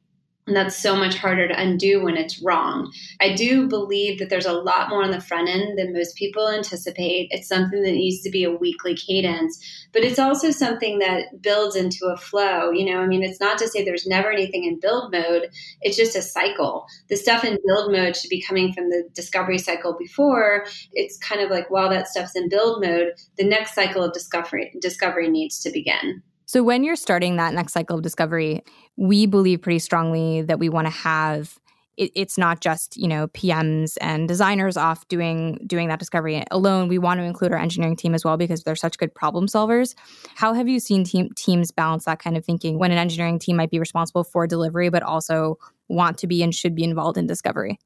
And 0.48 0.56
that's 0.56 0.76
so 0.76 0.96
much 0.96 1.16
harder 1.16 1.46
to 1.46 1.60
undo 1.60 2.02
when 2.02 2.16
it's 2.16 2.42
wrong. 2.42 2.92
I 3.20 3.32
do 3.32 3.68
believe 3.68 4.18
that 4.18 4.28
there's 4.28 4.46
a 4.46 4.52
lot 4.52 4.88
more 4.88 5.04
on 5.04 5.12
the 5.12 5.20
front 5.20 5.48
end 5.48 5.78
than 5.78 5.92
most 5.92 6.16
people 6.16 6.48
anticipate. 6.48 7.28
It's 7.30 7.46
something 7.46 7.80
that 7.84 7.92
needs 7.92 8.22
to 8.22 8.30
be 8.30 8.42
a 8.42 8.50
weekly 8.50 8.96
cadence, 8.96 9.56
but 9.92 10.02
it's 10.02 10.18
also 10.18 10.50
something 10.50 10.98
that 10.98 11.40
builds 11.40 11.76
into 11.76 12.06
a 12.06 12.16
flow. 12.16 12.72
You 12.72 12.92
know, 12.92 13.00
I 13.00 13.06
mean, 13.06 13.22
it's 13.22 13.38
not 13.38 13.56
to 13.58 13.68
say 13.68 13.84
there's 13.84 14.06
never 14.06 14.32
anything 14.32 14.64
in 14.64 14.80
build 14.80 15.12
mode, 15.12 15.48
it's 15.80 15.96
just 15.96 16.16
a 16.16 16.22
cycle. 16.22 16.86
The 17.08 17.16
stuff 17.16 17.44
in 17.44 17.58
build 17.64 17.92
mode 17.92 18.16
should 18.16 18.30
be 18.30 18.42
coming 18.42 18.72
from 18.72 18.90
the 18.90 19.08
discovery 19.14 19.58
cycle 19.58 19.96
before. 19.96 20.66
It's 20.92 21.18
kind 21.18 21.40
of 21.40 21.50
like 21.50 21.70
while 21.70 21.88
that 21.90 22.08
stuff's 22.08 22.34
in 22.34 22.48
build 22.48 22.84
mode, 22.84 23.12
the 23.38 23.44
next 23.44 23.76
cycle 23.76 24.02
of 24.02 24.12
discovery 24.12 24.74
discovery 24.80 25.30
needs 25.30 25.60
to 25.60 25.70
begin. 25.70 26.22
So 26.46 26.62
when 26.62 26.84
you're 26.84 26.96
starting 26.96 27.36
that 27.36 27.54
next 27.54 27.72
cycle 27.72 27.96
of 27.96 28.02
discovery, 28.02 28.62
we 28.96 29.26
believe 29.26 29.62
pretty 29.62 29.78
strongly 29.78 30.42
that 30.42 30.58
we 30.58 30.68
want 30.68 30.86
to 30.86 30.92
have 30.92 31.58
it, 31.96 32.10
it's 32.14 32.38
not 32.38 32.60
just 32.60 32.96
you 32.96 33.06
know 33.06 33.28
PMs 33.28 33.96
and 34.00 34.26
designers 34.26 34.76
off 34.76 35.06
doing 35.08 35.58
doing 35.66 35.88
that 35.88 35.98
discovery 35.98 36.44
alone. 36.50 36.88
We 36.88 36.98
want 36.98 37.18
to 37.18 37.24
include 37.24 37.52
our 37.52 37.58
engineering 37.58 37.96
team 37.96 38.14
as 38.14 38.24
well 38.24 38.36
because 38.36 38.62
they're 38.62 38.76
such 38.76 38.98
good 38.98 39.14
problem 39.14 39.46
solvers. 39.46 39.94
How 40.34 40.52
have 40.54 40.68
you 40.68 40.80
seen 40.80 41.04
team, 41.04 41.30
teams 41.36 41.70
balance 41.70 42.04
that 42.06 42.18
kind 42.18 42.36
of 42.36 42.44
thinking 42.44 42.78
when 42.78 42.92
an 42.92 42.98
engineering 42.98 43.38
team 43.38 43.56
might 43.56 43.70
be 43.70 43.78
responsible 43.78 44.24
for 44.24 44.46
delivery, 44.46 44.88
but 44.88 45.02
also 45.02 45.58
want 45.88 46.18
to 46.18 46.26
be 46.26 46.42
and 46.42 46.54
should 46.54 46.74
be 46.74 46.84
involved 46.84 47.18
in 47.18 47.26
discovery? 47.26 47.78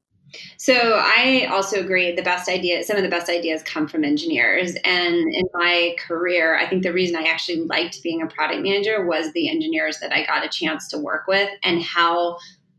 So 0.57 0.73
I 0.73 1.47
also 1.49 1.79
agree 1.79 2.13
the 2.15 2.21
best 2.21 2.49
ideas, 2.49 2.87
some 2.87 2.97
of 2.97 3.03
the 3.03 3.09
best 3.09 3.29
ideas 3.29 3.63
come 3.63 3.87
from 3.87 4.03
engineers. 4.03 4.75
And 4.83 5.15
in 5.15 5.45
my 5.53 5.95
career, 5.99 6.57
I 6.57 6.67
think 6.67 6.83
the 6.83 6.93
reason 6.93 7.15
I 7.15 7.23
actually 7.23 7.61
liked 7.61 8.03
being 8.03 8.21
a 8.21 8.27
product 8.27 8.61
manager 8.61 9.05
was 9.05 9.31
the 9.33 9.49
engineers 9.49 9.99
that 9.99 10.11
I 10.11 10.25
got 10.25 10.45
a 10.45 10.49
chance 10.49 10.87
to 10.89 10.97
work 10.97 11.27
with 11.27 11.49
and 11.63 11.81
how 11.81 12.37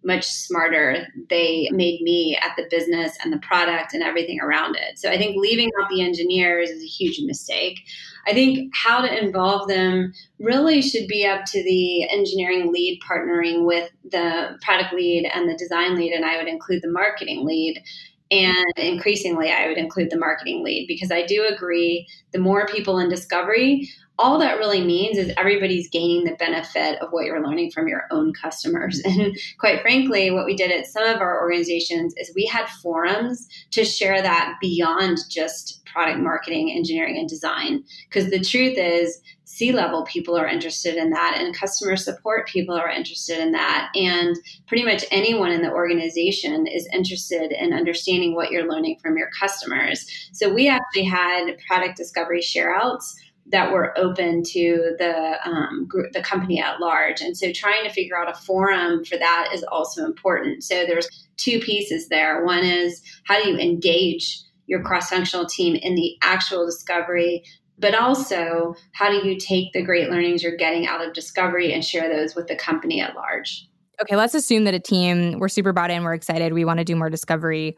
much 0.08 0.26
smarter 0.26 1.06
they 1.30 1.68
made 1.70 2.00
me 2.00 2.36
at 2.42 2.56
the 2.56 2.66
business 2.70 3.16
and 3.22 3.32
the 3.32 3.38
product 3.38 3.94
and 3.94 4.02
everything 4.02 4.40
around 4.40 4.74
it. 4.74 4.98
So 4.98 5.10
I 5.10 5.18
think 5.18 5.36
leaving 5.36 5.70
out 5.80 5.88
the 5.88 6.02
engineers 6.02 6.70
is 6.70 6.82
a 6.82 6.86
huge 6.86 7.20
mistake. 7.24 7.78
I 8.26 8.32
think 8.32 8.74
how 8.74 9.00
to 9.00 9.22
involve 9.24 9.68
them 9.68 10.12
really 10.40 10.82
should 10.82 11.06
be 11.06 11.24
up 11.26 11.44
to 11.44 11.62
the 11.62 12.08
engineering 12.10 12.72
lead 12.72 13.00
partnering 13.08 13.64
with 13.64 13.90
the 14.10 14.58
product 14.62 14.92
lead 14.92 15.30
and 15.32 15.48
the 15.48 15.56
design 15.56 15.94
lead, 15.94 16.12
and 16.12 16.24
I 16.24 16.38
would 16.38 16.48
include 16.48 16.82
the 16.82 16.90
marketing 16.90 17.46
lead. 17.46 17.82
And 18.30 18.72
increasingly, 18.76 19.50
I 19.50 19.68
would 19.68 19.78
include 19.78 20.10
the 20.10 20.18
marketing 20.18 20.62
lead 20.62 20.86
because 20.86 21.10
I 21.10 21.24
do 21.24 21.46
agree 21.46 22.06
the 22.32 22.38
more 22.38 22.66
people 22.66 22.98
in 22.98 23.08
discovery, 23.08 23.88
all 24.18 24.38
that 24.38 24.58
really 24.58 24.84
means 24.84 25.16
is 25.16 25.32
everybody's 25.36 25.88
gaining 25.88 26.24
the 26.24 26.34
benefit 26.34 27.00
of 27.00 27.10
what 27.10 27.24
you're 27.24 27.42
learning 27.42 27.70
from 27.70 27.86
your 27.88 28.04
own 28.10 28.32
customers. 28.32 29.00
And 29.08 29.36
quite 29.58 29.80
frankly, 29.80 30.30
what 30.30 30.44
we 30.44 30.54
did 30.54 30.70
at 30.70 30.86
some 30.86 31.04
of 31.04 31.20
our 31.20 31.40
organizations 31.40 32.14
is 32.16 32.32
we 32.34 32.46
had 32.46 32.68
forums 32.82 33.48
to 33.70 33.84
share 33.84 34.20
that 34.20 34.56
beyond 34.60 35.18
just 35.30 35.82
product 35.98 36.20
marketing, 36.20 36.70
engineering, 36.70 37.18
and 37.18 37.28
design. 37.28 37.82
Because 38.08 38.30
the 38.30 38.38
truth 38.38 38.78
is, 38.78 39.20
C 39.42 39.72
level 39.72 40.04
people 40.04 40.38
are 40.38 40.46
interested 40.46 40.94
in 40.94 41.10
that, 41.10 41.36
and 41.36 41.58
customer 41.58 41.96
support 41.96 42.46
people 42.46 42.76
are 42.76 42.88
interested 42.88 43.40
in 43.40 43.50
that. 43.50 43.90
And 43.96 44.36
pretty 44.68 44.84
much 44.84 45.04
anyone 45.10 45.50
in 45.50 45.62
the 45.62 45.72
organization 45.72 46.68
is 46.68 46.88
interested 46.94 47.50
in 47.50 47.72
understanding 47.72 48.36
what 48.36 48.52
you're 48.52 48.70
learning 48.70 48.98
from 49.02 49.18
your 49.18 49.28
customers. 49.40 50.06
So 50.32 50.54
we 50.54 50.68
actually 50.68 51.02
had 51.02 51.58
product 51.66 51.96
discovery 51.96 52.42
shareouts 52.42 53.02
that 53.50 53.72
were 53.72 53.98
open 53.98 54.44
to 54.44 54.94
the 54.98 55.36
um, 55.44 55.84
group, 55.88 56.12
the 56.12 56.22
company 56.22 56.60
at 56.60 56.78
large. 56.78 57.20
And 57.20 57.36
so 57.36 57.50
trying 57.50 57.82
to 57.82 57.90
figure 57.90 58.16
out 58.16 58.30
a 58.30 58.38
forum 58.38 59.04
for 59.04 59.18
that 59.18 59.48
is 59.52 59.64
also 59.64 60.04
important. 60.04 60.62
So 60.62 60.86
there's 60.86 61.08
two 61.38 61.58
pieces 61.58 62.08
there. 62.08 62.44
One 62.44 62.62
is 62.62 63.02
how 63.24 63.42
do 63.42 63.50
you 63.50 63.58
engage 63.58 64.44
your 64.68 64.82
cross-functional 64.82 65.46
team 65.46 65.74
in 65.74 65.96
the 65.96 66.16
actual 66.22 66.64
discovery 66.64 67.42
but 67.80 67.94
also 67.94 68.74
how 68.92 69.08
do 69.08 69.26
you 69.26 69.38
take 69.38 69.72
the 69.72 69.82
great 69.82 70.10
learnings 70.10 70.42
you're 70.42 70.56
getting 70.56 70.86
out 70.86 71.04
of 71.04 71.12
discovery 71.12 71.72
and 71.72 71.84
share 71.84 72.08
those 72.08 72.34
with 72.34 72.48
the 72.48 72.56
company 72.56 73.00
at 73.00 73.14
large? 73.14 73.68
Okay 74.02 74.16
let's 74.16 74.34
assume 74.34 74.64
that 74.64 74.74
a 74.74 74.80
team 74.80 75.38
we're 75.38 75.48
super 75.48 75.72
bought 75.72 75.90
in 75.90 76.04
we're 76.04 76.14
excited 76.14 76.52
we 76.52 76.64
want 76.64 76.78
to 76.78 76.84
do 76.84 76.94
more 76.94 77.10
discovery 77.10 77.76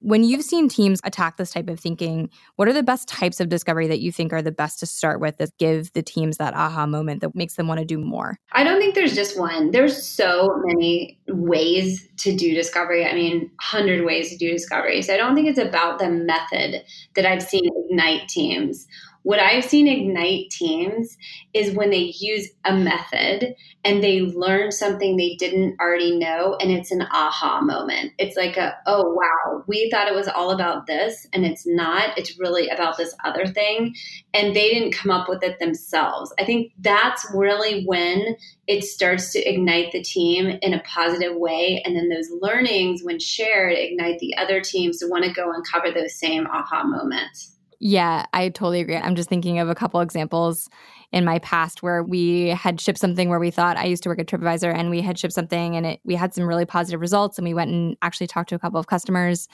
when 0.00 0.24
you've 0.24 0.42
seen 0.42 0.68
teams 0.68 1.00
attack 1.04 1.36
this 1.36 1.52
type 1.52 1.68
of 1.68 1.78
thinking, 1.78 2.30
what 2.56 2.68
are 2.68 2.72
the 2.72 2.82
best 2.82 3.06
types 3.06 3.38
of 3.38 3.48
discovery 3.48 3.86
that 3.86 4.00
you 4.00 4.10
think 4.10 4.32
are 4.32 4.42
the 4.42 4.50
best 4.50 4.80
to 4.80 4.86
start 4.86 5.20
with 5.20 5.36
that 5.38 5.56
give 5.58 5.92
the 5.92 6.02
teams 6.02 6.38
that 6.38 6.54
aha 6.54 6.86
moment 6.86 7.20
that 7.20 7.34
makes 7.34 7.54
them 7.54 7.68
want 7.68 7.80
to 7.80 7.84
do 7.84 7.98
more? 7.98 8.38
I 8.52 8.64
don't 8.64 8.80
think 8.80 8.94
there's 8.94 9.14
just 9.14 9.38
one. 9.38 9.70
There's 9.70 10.02
so 10.02 10.48
many 10.64 11.20
ways 11.28 12.08
to 12.18 12.34
do 12.34 12.54
discovery. 12.54 13.06
I 13.06 13.14
mean, 13.14 13.40
100 13.40 14.04
ways 14.04 14.30
to 14.30 14.36
do 14.36 14.50
discovery. 14.50 15.02
So 15.02 15.14
I 15.14 15.16
don't 15.16 15.34
think 15.34 15.48
it's 15.48 15.58
about 15.58 15.98
the 15.98 16.08
method 16.08 16.82
that 17.14 17.26
I've 17.26 17.42
seen 17.42 17.68
ignite 17.90 18.28
teams 18.28 18.86
what 19.22 19.38
I've 19.38 19.64
seen 19.64 19.86
ignite 19.86 20.50
teams 20.50 21.16
is 21.52 21.74
when 21.74 21.90
they 21.90 22.14
use 22.18 22.48
a 22.64 22.74
method 22.74 23.54
and 23.84 24.02
they 24.02 24.20
learn 24.20 24.72
something 24.72 25.16
they 25.16 25.36
didn't 25.36 25.78
already 25.80 26.18
know, 26.18 26.56
and 26.60 26.70
it's 26.70 26.90
an 26.90 27.02
aha 27.02 27.60
moment. 27.62 28.12
It's 28.18 28.36
like 28.36 28.56
a, 28.56 28.76
oh, 28.86 29.14
wow, 29.14 29.64
we 29.66 29.90
thought 29.90 30.08
it 30.08 30.14
was 30.14 30.28
all 30.28 30.50
about 30.50 30.86
this, 30.86 31.26
and 31.32 31.44
it's 31.44 31.66
not. 31.66 32.16
It's 32.18 32.38
really 32.38 32.68
about 32.68 32.96
this 32.96 33.14
other 33.24 33.46
thing. 33.46 33.94
And 34.34 34.54
they 34.54 34.70
didn't 34.70 34.92
come 34.92 35.10
up 35.10 35.28
with 35.28 35.42
it 35.42 35.58
themselves. 35.58 36.32
I 36.38 36.44
think 36.44 36.72
that's 36.78 37.26
really 37.34 37.84
when 37.84 38.36
it 38.66 38.84
starts 38.84 39.32
to 39.32 39.38
ignite 39.40 39.92
the 39.92 40.02
team 40.02 40.58
in 40.62 40.74
a 40.74 40.82
positive 40.82 41.36
way. 41.36 41.82
And 41.84 41.96
then 41.96 42.08
those 42.08 42.28
learnings, 42.40 43.02
when 43.02 43.18
shared, 43.18 43.72
ignite 43.72 44.18
the 44.18 44.36
other 44.36 44.60
teams 44.60 44.98
to 44.98 45.08
want 45.08 45.24
to 45.24 45.32
go 45.32 45.50
and 45.52 45.64
cover 45.66 45.90
those 45.90 46.14
same 46.14 46.46
aha 46.46 46.84
moments. 46.84 47.56
Yeah, 47.82 48.26
I 48.34 48.50
totally 48.50 48.80
agree. 48.80 48.96
I'm 48.96 49.16
just 49.16 49.30
thinking 49.30 49.58
of 49.58 49.70
a 49.70 49.74
couple 49.74 50.00
examples 50.00 50.68
in 51.12 51.24
my 51.24 51.38
past 51.38 51.82
where 51.82 52.02
we 52.02 52.48
had 52.48 52.78
shipped 52.78 52.98
something 52.98 53.30
where 53.30 53.40
we 53.40 53.50
thought 53.50 53.78
I 53.78 53.86
used 53.86 54.02
to 54.02 54.10
work 54.10 54.18
at 54.20 54.26
TripAdvisor 54.26 54.72
and 54.72 54.90
we 54.90 55.00
had 55.00 55.18
shipped 55.18 55.32
something 55.32 55.74
and 55.76 55.86
it, 55.86 56.00
we 56.04 56.14
had 56.14 56.34
some 56.34 56.44
really 56.44 56.66
positive 56.66 57.00
results 57.00 57.38
and 57.38 57.46
we 57.46 57.54
went 57.54 57.70
and 57.70 57.96
actually 58.02 58.26
talked 58.26 58.50
to 58.50 58.54
a 58.54 58.58
couple 58.58 58.78
of 58.78 58.86
customers 58.86 59.48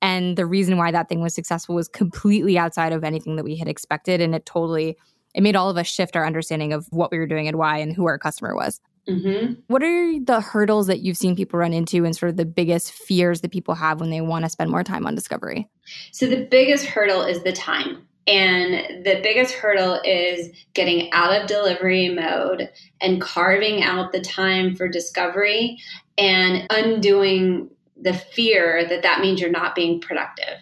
and 0.00 0.38
the 0.38 0.46
reason 0.46 0.78
why 0.78 0.90
that 0.90 1.08
thing 1.10 1.20
was 1.20 1.34
successful 1.34 1.74
was 1.74 1.86
completely 1.86 2.58
outside 2.58 2.92
of 2.92 3.04
anything 3.04 3.36
that 3.36 3.44
we 3.44 3.56
had 3.56 3.68
expected 3.68 4.22
and 4.22 4.34
it 4.34 4.46
totally 4.46 4.96
it 5.34 5.42
made 5.42 5.54
all 5.54 5.68
of 5.68 5.76
us 5.76 5.86
shift 5.86 6.16
our 6.16 6.26
understanding 6.26 6.72
of 6.72 6.86
what 6.90 7.12
we 7.12 7.18
were 7.18 7.26
doing 7.26 7.46
and 7.46 7.58
why 7.58 7.76
and 7.78 7.94
who 7.94 8.06
our 8.06 8.18
customer 8.18 8.54
was. 8.56 8.80
Mm-hmm. 9.08 9.54
What 9.68 9.82
are 9.82 10.20
the 10.20 10.40
hurdles 10.40 10.88
that 10.88 11.00
you've 11.00 11.16
seen 11.16 11.36
people 11.36 11.58
run 11.58 11.72
into 11.72 12.04
and 12.04 12.16
sort 12.16 12.30
of 12.30 12.36
the 12.36 12.44
biggest 12.44 12.92
fears 12.92 13.40
that 13.40 13.52
people 13.52 13.74
have 13.74 14.00
when 14.00 14.10
they 14.10 14.20
want 14.20 14.44
to 14.44 14.48
spend 14.48 14.70
more 14.70 14.82
time 14.82 15.06
on 15.06 15.14
discovery? 15.14 15.68
So, 16.12 16.26
the 16.26 16.44
biggest 16.44 16.86
hurdle 16.86 17.22
is 17.22 17.42
the 17.42 17.52
time. 17.52 18.06
And 18.26 19.04
the 19.04 19.20
biggest 19.22 19.54
hurdle 19.54 20.00
is 20.04 20.50
getting 20.74 21.12
out 21.12 21.40
of 21.40 21.46
delivery 21.46 22.08
mode 22.08 22.70
and 23.00 23.20
carving 23.20 23.84
out 23.84 24.10
the 24.10 24.20
time 24.20 24.74
for 24.74 24.88
discovery 24.88 25.78
and 26.18 26.66
undoing 26.70 27.70
the 27.96 28.14
fear 28.14 28.84
that 28.88 29.02
that 29.02 29.20
means 29.20 29.40
you're 29.40 29.50
not 29.50 29.76
being 29.76 30.00
productive. 30.00 30.58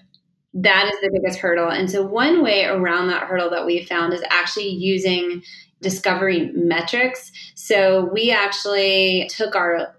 That 0.52 0.90
is 0.92 1.00
the 1.00 1.10
biggest 1.10 1.38
hurdle. 1.38 1.70
And 1.70 1.90
so, 1.90 2.04
one 2.04 2.42
way 2.42 2.66
around 2.66 3.08
that 3.08 3.24
hurdle 3.24 3.50
that 3.50 3.64
we 3.64 3.82
found 3.82 4.12
is 4.12 4.22
actually 4.28 4.68
using 4.68 5.42
discovery 5.84 6.50
metrics. 6.54 7.30
So 7.54 8.10
we 8.12 8.32
actually 8.32 9.30
took 9.30 9.54
our 9.54 9.94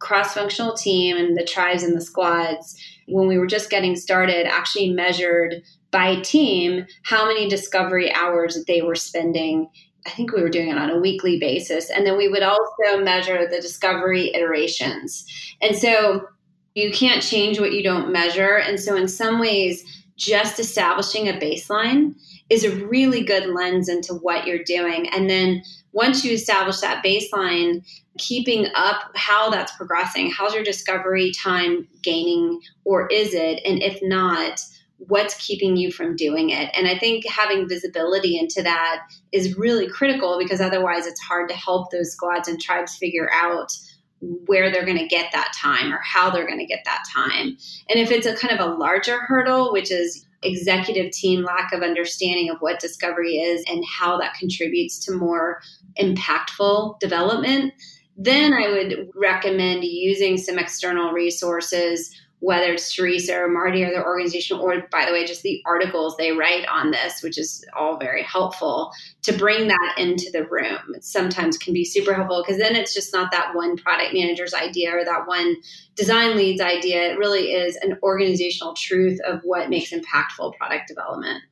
cross 0.00 0.34
functional 0.34 0.74
team 0.74 1.16
and 1.16 1.36
the 1.36 1.44
tribes 1.44 1.84
and 1.84 1.96
the 1.96 2.00
squads 2.00 2.76
when 3.06 3.28
we 3.28 3.38
were 3.38 3.46
just 3.46 3.70
getting 3.70 3.94
started, 3.94 4.46
actually 4.46 4.90
measured 4.90 5.62
by 5.92 6.16
team 6.20 6.86
how 7.04 7.26
many 7.26 7.48
discovery 7.48 8.12
hours 8.12 8.64
they 8.66 8.82
were 8.82 8.96
spending. 8.96 9.68
I 10.06 10.10
think 10.10 10.32
we 10.32 10.42
were 10.42 10.50
doing 10.50 10.68
it 10.68 10.78
on 10.78 10.90
a 10.90 10.98
weekly 10.98 11.38
basis. 11.38 11.90
And 11.90 12.04
then 12.04 12.16
we 12.16 12.28
would 12.28 12.42
also 12.42 13.02
measure 13.02 13.46
the 13.48 13.60
discovery 13.60 14.34
iterations. 14.34 15.24
And 15.60 15.76
so 15.76 16.26
you 16.74 16.90
can't 16.90 17.22
change 17.22 17.60
what 17.60 17.72
you 17.72 17.82
don't 17.82 18.12
measure. 18.12 18.56
And 18.58 18.78
so, 18.78 18.96
in 18.96 19.08
some 19.08 19.38
ways, 19.38 19.84
just 20.16 20.58
establishing 20.58 21.28
a 21.28 21.32
baseline 21.32 22.14
is 22.48 22.64
a 22.64 22.86
really 22.86 23.24
good 23.24 23.46
lens 23.48 23.88
into 23.88 24.14
what 24.14 24.46
you're 24.46 24.62
doing. 24.64 25.08
And 25.08 25.28
then 25.28 25.62
once 25.92 26.24
you 26.24 26.32
establish 26.32 26.78
that 26.80 27.04
baseline, 27.04 27.84
keeping 28.18 28.66
up 28.74 29.10
how 29.14 29.50
that's 29.50 29.76
progressing. 29.76 30.30
How's 30.30 30.54
your 30.54 30.64
discovery 30.64 31.32
time 31.32 31.88
gaining, 32.02 32.60
or 32.84 33.08
is 33.08 33.34
it? 33.34 33.60
And 33.64 33.82
if 33.82 33.98
not, 34.02 34.60
what's 34.98 35.34
keeping 35.46 35.76
you 35.76 35.92
from 35.92 36.16
doing 36.16 36.50
it? 36.50 36.70
And 36.74 36.88
I 36.88 36.98
think 36.98 37.26
having 37.26 37.68
visibility 37.68 38.38
into 38.38 38.62
that 38.62 39.02
is 39.32 39.58
really 39.58 39.88
critical 39.88 40.38
because 40.38 40.60
otherwise 40.60 41.06
it's 41.06 41.20
hard 41.20 41.48
to 41.50 41.54
help 41.54 41.90
those 41.90 42.12
squads 42.12 42.48
and 42.48 42.60
tribes 42.60 42.96
figure 42.96 43.30
out 43.32 43.72
where 44.20 44.70
they're 44.72 44.86
going 44.86 44.98
to 44.98 45.06
get 45.06 45.30
that 45.32 45.52
time 45.60 45.92
or 45.92 46.00
how 46.02 46.30
they're 46.30 46.46
going 46.46 46.58
to 46.58 46.66
get 46.66 46.82
that 46.86 47.04
time. 47.12 47.56
And 47.88 48.00
if 48.00 48.10
it's 48.10 48.26
a 48.26 48.34
kind 48.34 48.58
of 48.58 48.66
a 48.66 48.74
larger 48.74 49.20
hurdle, 49.20 49.72
which 49.72 49.90
is 49.90 50.25
executive 50.42 51.12
team 51.12 51.42
lack 51.42 51.72
of 51.72 51.82
understanding 51.82 52.50
of 52.50 52.58
what 52.60 52.80
discovery 52.80 53.36
is 53.36 53.64
and 53.68 53.84
how 53.84 54.18
that 54.18 54.34
contributes 54.34 54.98
to 55.06 55.12
more 55.12 55.60
impactful 56.00 56.98
development, 57.00 57.72
then 58.16 58.52
I 58.52 58.68
would 58.68 59.08
recommend 59.14 59.84
using 59.84 60.38
some 60.38 60.58
external 60.58 61.12
resources 61.12 62.10
whether 62.40 62.72
it's 62.74 62.94
Teresa 62.94 63.36
or 63.38 63.48
Marty 63.48 63.82
or 63.82 63.90
their 63.90 64.04
organization, 64.04 64.58
or 64.58 64.82
by 64.92 65.06
the 65.06 65.12
way, 65.12 65.24
just 65.24 65.42
the 65.42 65.62
articles 65.64 66.16
they 66.16 66.32
write 66.32 66.66
on 66.68 66.90
this, 66.90 67.22
which 67.22 67.38
is 67.38 67.64
all 67.76 67.98
very 67.98 68.22
helpful 68.22 68.92
to 69.22 69.32
bring 69.32 69.68
that 69.68 69.94
into 69.96 70.30
the 70.32 70.46
room. 70.46 70.78
It 70.94 71.04
sometimes 71.04 71.56
can 71.56 71.72
be 71.72 71.84
super 71.84 72.12
helpful 72.12 72.42
because 72.44 72.60
then 72.60 72.76
it's 72.76 72.94
just 72.94 73.12
not 73.12 73.30
that 73.32 73.54
one 73.54 73.76
product 73.76 74.12
manager's 74.12 74.54
idea 74.54 74.94
or 74.94 75.04
that 75.04 75.26
one 75.26 75.56
design 75.96 76.36
lead's 76.36 76.60
idea. 76.60 77.12
It 77.12 77.18
really 77.18 77.52
is 77.52 77.76
an 77.76 77.98
organizational 78.02 78.74
truth 78.74 79.18
of 79.26 79.40
what 79.42 79.70
makes 79.70 79.92
impactful 79.92 80.56
product 80.56 80.88
development. 80.88 81.42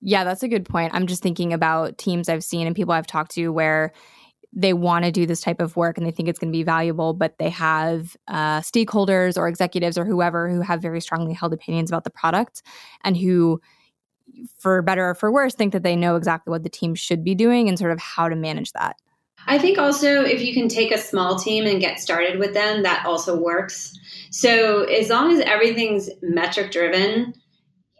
Yeah, 0.00 0.24
that's 0.24 0.42
a 0.42 0.48
good 0.48 0.64
point. 0.64 0.92
I'm 0.92 1.06
just 1.06 1.22
thinking 1.22 1.52
about 1.52 1.96
teams 1.96 2.28
I've 2.28 2.42
seen 2.42 2.66
and 2.66 2.74
people 2.74 2.92
I've 2.92 3.06
talked 3.06 3.30
to 3.32 3.48
where 3.50 3.92
they 4.52 4.72
want 4.72 5.04
to 5.04 5.10
do 5.10 5.26
this 5.26 5.40
type 5.40 5.60
of 5.60 5.76
work 5.76 5.96
and 5.96 6.06
they 6.06 6.10
think 6.10 6.28
it's 6.28 6.38
going 6.38 6.52
to 6.52 6.56
be 6.56 6.62
valuable, 6.62 7.14
but 7.14 7.38
they 7.38 7.48
have 7.48 8.16
uh, 8.28 8.60
stakeholders 8.60 9.38
or 9.38 9.48
executives 9.48 9.96
or 9.96 10.04
whoever 10.04 10.50
who 10.50 10.60
have 10.60 10.82
very 10.82 11.00
strongly 11.00 11.32
held 11.32 11.52
opinions 11.54 11.90
about 11.90 12.04
the 12.04 12.10
product 12.10 12.62
and 13.02 13.16
who, 13.16 13.60
for 14.58 14.82
better 14.82 15.08
or 15.08 15.14
for 15.14 15.32
worse, 15.32 15.54
think 15.54 15.72
that 15.72 15.82
they 15.82 15.96
know 15.96 16.16
exactly 16.16 16.50
what 16.50 16.62
the 16.62 16.68
team 16.68 16.94
should 16.94 17.24
be 17.24 17.34
doing 17.34 17.68
and 17.68 17.78
sort 17.78 17.92
of 17.92 17.98
how 17.98 18.28
to 18.28 18.36
manage 18.36 18.72
that. 18.72 18.96
I 19.46 19.58
think 19.58 19.78
also 19.78 20.22
if 20.22 20.42
you 20.42 20.52
can 20.54 20.68
take 20.68 20.92
a 20.92 20.98
small 20.98 21.38
team 21.38 21.66
and 21.66 21.80
get 21.80 21.98
started 21.98 22.38
with 22.38 22.52
them, 22.52 22.82
that 22.82 23.06
also 23.06 23.36
works. 23.36 23.98
So 24.30 24.84
as 24.84 25.08
long 25.08 25.32
as 25.32 25.40
everything's 25.40 26.10
metric 26.20 26.70
driven, 26.70 27.34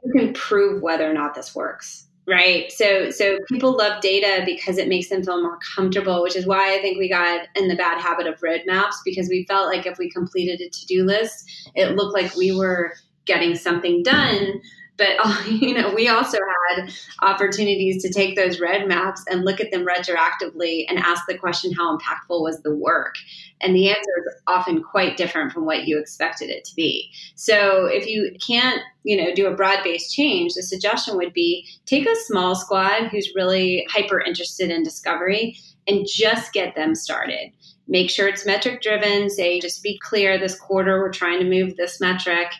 you 0.04 0.12
can 0.12 0.34
prove 0.34 0.82
whether 0.82 1.10
or 1.10 1.14
not 1.14 1.34
this 1.34 1.54
works 1.54 2.06
right. 2.26 2.70
So 2.72 3.10
so 3.10 3.38
people 3.48 3.76
love 3.76 4.00
data 4.00 4.42
because 4.44 4.78
it 4.78 4.88
makes 4.88 5.08
them 5.08 5.22
feel 5.22 5.42
more 5.42 5.58
comfortable 5.74 6.22
which 6.22 6.36
is 6.36 6.46
why 6.46 6.74
i 6.76 6.80
think 6.80 6.98
we 6.98 7.08
got 7.08 7.46
in 7.54 7.68
the 7.68 7.76
bad 7.76 8.00
habit 8.00 8.26
of 8.26 8.40
roadmaps 8.40 8.94
because 9.04 9.28
we 9.28 9.44
felt 9.44 9.66
like 9.66 9.86
if 9.86 9.98
we 9.98 10.10
completed 10.10 10.60
a 10.60 10.68
to-do 10.68 11.04
list 11.04 11.70
it 11.74 11.96
looked 11.96 12.14
like 12.14 12.34
we 12.36 12.56
were 12.56 12.92
getting 13.24 13.54
something 13.54 14.02
done 14.02 14.60
but 14.96 15.16
you 15.46 15.74
know, 15.74 15.92
we 15.94 16.08
also 16.08 16.38
had 16.68 16.92
opportunities 17.20 18.02
to 18.02 18.12
take 18.12 18.36
those 18.36 18.60
roadmaps 18.60 19.20
and 19.30 19.44
look 19.44 19.60
at 19.60 19.70
them 19.70 19.86
retroactively 19.86 20.84
and 20.88 20.98
ask 20.98 21.24
the 21.26 21.38
question, 21.38 21.72
how 21.72 21.96
impactful 21.96 22.40
was 22.40 22.60
the 22.62 22.74
work? 22.74 23.16
And 23.60 23.74
the 23.74 23.90
answer 23.90 24.00
is 24.00 24.34
often 24.46 24.82
quite 24.82 25.16
different 25.16 25.52
from 25.52 25.64
what 25.64 25.86
you 25.86 25.98
expected 25.98 26.50
it 26.50 26.64
to 26.64 26.74
be. 26.74 27.10
So 27.36 27.86
if 27.86 28.06
you 28.06 28.34
can't, 28.44 28.80
you 29.04 29.16
know, 29.16 29.34
do 29.34 29.46
a 29.46 29.54
broad-based 29.54 30.14
change, 30.14 30.54
the 30.54 30.62
suggestion 30.62 31.16
would 31.16 31.32
be 31.32 31.66
take 31.86 32.06
a 32.06 32.16
small 32.16 32.54
squad 32.54 33.08
who's 33.08 33.32
really 33.34 33.86
hyper 33.90 34.20
interested 34.20 34.70
in 34.70 34.82
discovery 34.82 35.56
and 35.86 36.06
just 36.08 36.52
get 36.52 36.74
them 36.74 36.94
started 36.94 37.52
make 37.88 38.08
sure 38.08 38.28
it's 38.28 38.46
metric 38.46 38.80
driven 38.80 39.28
say 39.28 39.58
just 39.58 39.82
be 39.82 39.98
clear 39.98 40.38
this 40.38 40.58
quarter 40.58 41.00
we're 41.00 41.10
trying 41.10 41.40
to 41.40 41.44
move 41.44 41.76
this 41.76 42.00
metric 42.00 42.52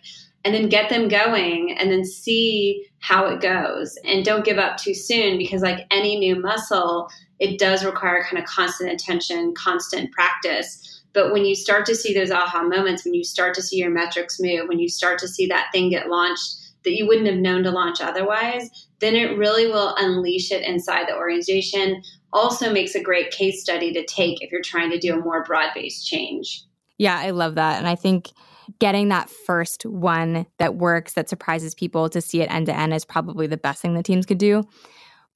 and 0.45 0.55
then 0.55 0.69
get 0.69 0.91
them 0.91 1.09
going 1.09 1.77
and 1.79 1.91
then 1.91 2.05
see 2.05 2.87
how 2.99 3.27
it 3.27 3.41
goes. 3.41 3.97
And 4.05 4.25
don't 4.25 4.45
give 4.45 4.59
up 4.59 4.77
too 4.77 4.95
soon 4.95 5.39
because 5.39 5.63
like 5.63 5.87
any 5.91 6.19
new 6.19 6.41
muscle 6.41 7.09
it 7.39 7.59
does 7.59 7.85
require 7.85 8.23
kind 8.23 8.39
of 8.39 8.49
constant 8.49 8.91
attention 8.91 9.55
constant 9.55 10.13
practice. 10.13 11.03
But 11.13 11.33
when 11.33 11.45
you 11.45 11.55
start 11.55 11.85
to 11.87 11.95
see 11.95 12.15
those 12.15 12.31
aha 12.31 12.63
moments 12.63 13.05
when 13.05 13.15
you 13.15 13.25
start 13.25 13.55
to 13.55 13.63
see 13.63 13.77
your 13.77 13.91
metrics 13.91 14.39
move 14.41 14.69
when 14.69 14.79
you 14.79 14.89
start 14.89 15.19
to 15.21 15.29
see 15.29 15.47
that 15.47 15.69
thing 15.73 15.91
get 15.91 16.09
launched 16.09 16.59
that 16.85 16.97
you 16.97 17.07
wouldn't 17.07 17.29
have 17.29 17.37
known 17.37 17.63
to 17.63 17.71
launch 17.71 18.01
otherwise 18.01 18.89
then 19.01 19.15
it 19.15 19.37
really 19.37 19.67
will 19.67 19.95
unleash 19.97 20.53
it 20.53 20.63
inside 20.63 21.09
the 21.09 21.17
organization. 21.17 22.03
Also 22.33 22.73
makes 22.73 22.95
a 22.95 23.03
great 23.03 23.31
case 23.31 23.61
study 23.61 23.93
to 23.93 24.05
take 24.07 24.41
if 24.41 24.51
you're 24.51 24.63
trying 24.63 24.91
to 24.91 24.99
do 24.99 25.13
a 25.13 25.21
more 25.21 25.45
broad-based 25.45 26.07
change. 26.07 26.65
Yeah 26.99 27.19
i 27.19 27.31
love 27.31 27.57
that. 27.57 27.79
And 27.79 27.89
i 27.89 27.95
think 27.95 28.31
getting 28.79 29.09
that 29.09 29.31
first 29.31 29.85
one 29.85 30.47
that 30.59 30.77
works, 30.77 31.15
that 31.15 31.29
surprises 31.29 31.75
people 31.75 32.09
to 32.11 32.21
see 32.21 32.43
it 32.43 32.51
end 32.51 32.67
to 32.67 32.77
end 32.77 32.95
is 32.95 33.05
probably 33.05 33.47
the 33.47 33.57
best 33.57 33.83
thing 33.83 33.95
the 33.95 34.03
teams 34.03 34.27
could 34.27 34.39
do. 34.39 34.63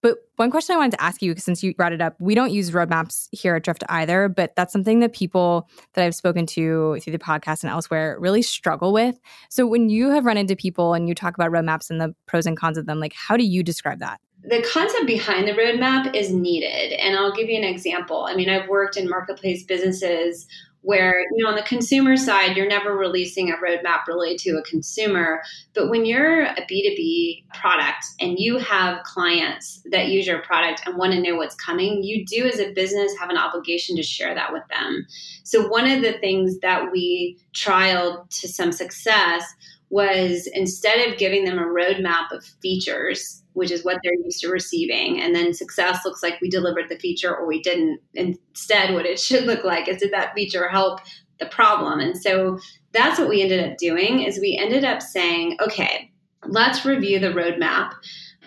But 0.03 0.19
one 0.37 0.51
question 0.51 0.75
I 0.75 0.79
wanted 0.79 0.93
to 0.93 1.03
ask 1.03 1.23
you, 1.23 1.35
since 1.37 1.63
you 1.63 1.75
brought 1.75 1.93
it 1.93 2.01
up, 2.01 2.15
we 2.21 2.35
don't 2.35 2.53
use 2.53 2.71
roadmaps 2.71 3.29
here 3.33 3.57
at 3.57 3.65
Drift 3.65 3.83
either, 3.89 4.29
but 4.29 4.55
that's 4.55 4.73
something 4.73 5.01
that 5.01 5.13
people 5.13 5.69
that 5.95 6.05
I've 6.05 6.15
spoken 6.15 6.47
to 6.47 6.99
through 7.01 7.13
the 7.13 7.19
podcast 7.19 7.63
and 7.63 7.73
elsewhere 7.73 8.17
really 8.21 8.43
struggle 8.43 8.93
with. 8.93 9.19
So 9.49 9.67
when 9.67 9.89
you 9.89 10.11
have 10.11 10.25
run 10.25 10.37
into 10.37 10.55
people 10.55 10.95
and 10.95 11.09
you 11.09 11.15
talk 11.15 11.35
about 11.35 11.51
roadmaps 11.51 11.91
and 11.91 12.01
the 12.01 12.15
pros 12.27 12.47
and 12.47 12.57
cons 12.57 12.79
of 12.79 12.87
them, 12.87 13.01
like 13.01 13.15
how 13.15 13.37
do 13.37 13.45
you 13.45 13.63
describe 13.63 13.99
that? 14.01 14.21
the 14.49 14.63
concept 14.73 15.07
behind 15.07 15.49
the 15.49 15.53
roadmap 15.53 16.15
is 16.15 16.33
needed. 16.33 16.93
And 16.93 17.17
I'll 17.17 17.33
give 17.33 17.49
you 17.49 17.59
an 17.59 17.65
example. 17.65 18.27
I 18.29 18.37
mean, 18.37 18.49
I've 18.49 18.69
worked 18.69 18.97
in 18.97 19.09
marketplace 19.09 19.65
businesses 19.65 20.47
where 20.87 21.21
you 21.35 21.43
know 21.43 21.51
on 21.51 21.57
the 21.57 21.63
consumer 21.63 22.17
side 22.17 22.57
you're 22.57 22.69
never 22.69 22.97
releasing 22.97 23.51
a 23.51 23.57
roadmap 23.57 24.07
really 24.07 24.37
to 24.37 24.51
a 24.53 24.63
consumer. 24.63 25.43
But 25.75 25.91
when 25.91 26.07
you're 26.07 26.43
a 26.43 26.65
b2b 26.71 27.45
product 27.55 28.05
and 28.21 28.39
you 28.39 28.59
have 28.59 29.03
clients 29.03 29.83
that 29.91 30.07
use 30.07 30.29
your 30.29 30.43
product 30.43 30.83
and 30.87 30.97
want 30.97 31.13
to 31.13 31.21
know 31.21 31.35
what's 31.35 31.57
coming 31.57 32.05
you 32.05 32.25
do 32.25 32.47
as 32.47 32.61
a 32.61 32.73
business 32.73 33.13
have 33.19 33.31
an 33.31 33.37
obligation 33.37 33.97
to 33.97 34.03
share 34.05 34.33
that 34.35 34.53
with 34.53 34.63
them. 34.71 35.05
So 35.43 35.67
one 35.67 35.91
of 35.91 36.03
the 36.03 36.19
things 36.21 36.61
that 36.61 36.93
we 36.93 37.37
trialed 37.53 38.29
to 38.41 38.49
some 38.49 38.71
success 38.71 39.43
was 39.91 40.49
instead 40.53 41.09
of 41.09 41.19
giving 41.19 41.45
them 41.45 41.59
a 41.59 41.63
roadmap 41.63 42.33
of 42.33 42.45
features 42.63 43.43
which 43.57 43.71
is 43.71 43.87
what 43.87 43.99
they're 44.05 44.13
used 44.23 44.43
to 44.43 44.51
receiving. 44.51 45.19
And 45.19 45.35
then 45.35 45.55
success 45.55 46.05
looks 46.05 46.23
like 46.23 46.39
we 46.43 46.51
delivered 46.51 46.91
the 46.91 46.99
feature 46.99 47.35
or 47.35 47.47
we 47.47 47.63
didn't. 47.63 48.01
Instead, 48.13 48.93
what 48.93 49.07
it 49.07 49.19
should 49.27 49.45
look 49.45 49.65
like 49.65 49.89
is 49.89 49.97
did 49.97 50.13
that 50.13 50.35
feature 50.35 50.69
help 50.69 51.01
the 51.41 51.47
problem? 51.47 51.99
And 51.99 52.19
so 52.19 52.59
that's 52.93 53.19
what 53.19 53.31
we 53.31 53.41
ended 53.41 53.67
up 53.67 53.79
doing 53.79 54.21
is 54.21 54.39
we 54.39 54.59
ended 54.61 54.85
up 54.85 55.01
saying, 55.01 55.57
okay, 55.63 56.13
let's 56.45 56.85
review 56.85 57.19
the 57.19 57.29
roadmap 57.29 57.95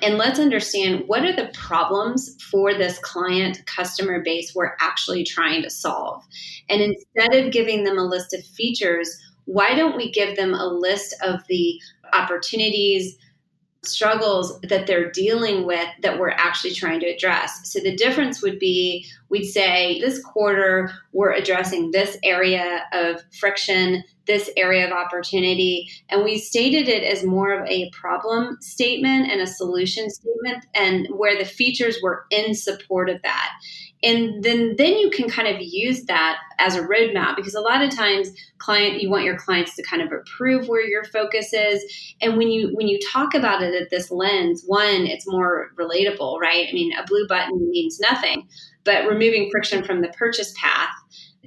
and 0.04 0.20
let's 0.20 0.40
understand 0.40 1.06
what 1.08 1.26
are 1.26 1.36
the 1.36 1.52
problems 1.56 2.38
for 2.52 2.76
this 2.76 3.00
client 3.00 3.66
customer 3.66 4.22
base 4.24 4.54
we're 4.54 4.76
actually 4.80 5.24
trying 5.24 5.64
to 5.64 5.72
solve. 5.72 6.24
And 6.70 6.82
instead 6.82 7.34
of 7.34 7.52
giving 7.52 7.84
them 7.84 7.98
a 7.98 8.04
list 8.06 8.36
of 8.36 8.46
features, 8.46 9.10
why 9.50 9.74
don't 9.74 9.98
we 9.98 10.12
give 10.12 10.36
them 10.36 10.54
a 10.54 10.68
list 10.68 11.16
of 11.24 11.42
the 11.50 11.82
opportunities, 12.14 13.18
struggles 13.84 14.60
that 14.62 14.86
they're 14.86 15.10
dealing 15.10 15.66
with 15.66 15.88
that 16.04 16.20
we're 16.20 16.30
actually 16.30 16.72
trying 16.72 17.00
to 17.00 17.08
address. 17.08 17.72
So 17.72 17.80
the 17.80 17.96
difference 17.96 18.44
would 18.44 18.60
be 18.60 19.08
we'd 19.30 19.46
say 19.46 20.00
this 20.02 20.22
quarter 20.22 20.92
we're 21.14 21.34
addressing 21.34 21.90
this 21.90 22.16
area 22.24 22.84
of 22.94 23.24
friction, 23.40 24.04
this 24.30 24.50
area 24.56 24.86
of 24.86 24.94
opportunity, 24.94 25.90
and 26.08 26.24
we 26.24 26.38
stated 26.38 26.88
it 26.88 27.04
as 27.04 27.26
more 27.26 27.52
of 27.52 27.68
a 27.68 27.90
problem 27.90 28.58
statement 28.62 29.30
and 29.32 29.42
a 29.42 29.48
solution 29.48 30.08
statement 30.08 30.68
and 30.76 31.08
where 31.08 31.36
the 31.36 31.46
features 31.46 31.98
were 32.04 32.26
in 32.30 32.54
support 32.54 33.10
of 33.10 33.20
that. 33.24 33.50
And 34.04 34.44
then 34.44 34.76
then 34.78 34.98
you 34.98 35.10
can 35.10 35.30
kind 35.30 35.48
of 35.48 35.58
use 35.60 36.06
that 36.06 36.38
as 36.60 36.76
a 36.76 36.84
roadmap 36.84 37.36
because 37.36 37.56
a 37.56 37.60
lot 37.60 37.82
of 37.82 37.94
times 37.94 38.30
client 38.60 39.02
you 39.02 39.10
want 39.10 39.26
your 39.26 39.38
clients 39.38 39.76
to 39.76 39.84
kind 39.84 40.02
of 40.02 40.12
approve 40.12 40.70
where 40.70 40.88
your 40.88 41.04
focus 41.06 41.52
is. 41.52 41.84
And 42.22 42.38
when 42.38 42.50
you 42.50 42.70
when 42.76 42.88
you 42.88 43.00
talk 43.12 43.34
about 43.34 43.64
it 43.64 43.74
at 43.74 43.90
this 43.90 44.12
lens 44.12 44.64
one 44.66 45.08
it's 45.08 45.28
more 45.28 45.72
relatable 45.78 46.40
right? 46.40 46.68
I 46.70 46.72
mean 46.72 46.94
a 46.94 47.04
blue 47.06 47.28
button 47.28 47.70
means 47.72 48.00
nothing 48.00 48.48
but 48.86 49.06
removing 49.06 49.50
friction 49.52 49.84
from 49.84 50.02
the 50.02 50.10
purchase 50.10 50.54
path 50.56 50.90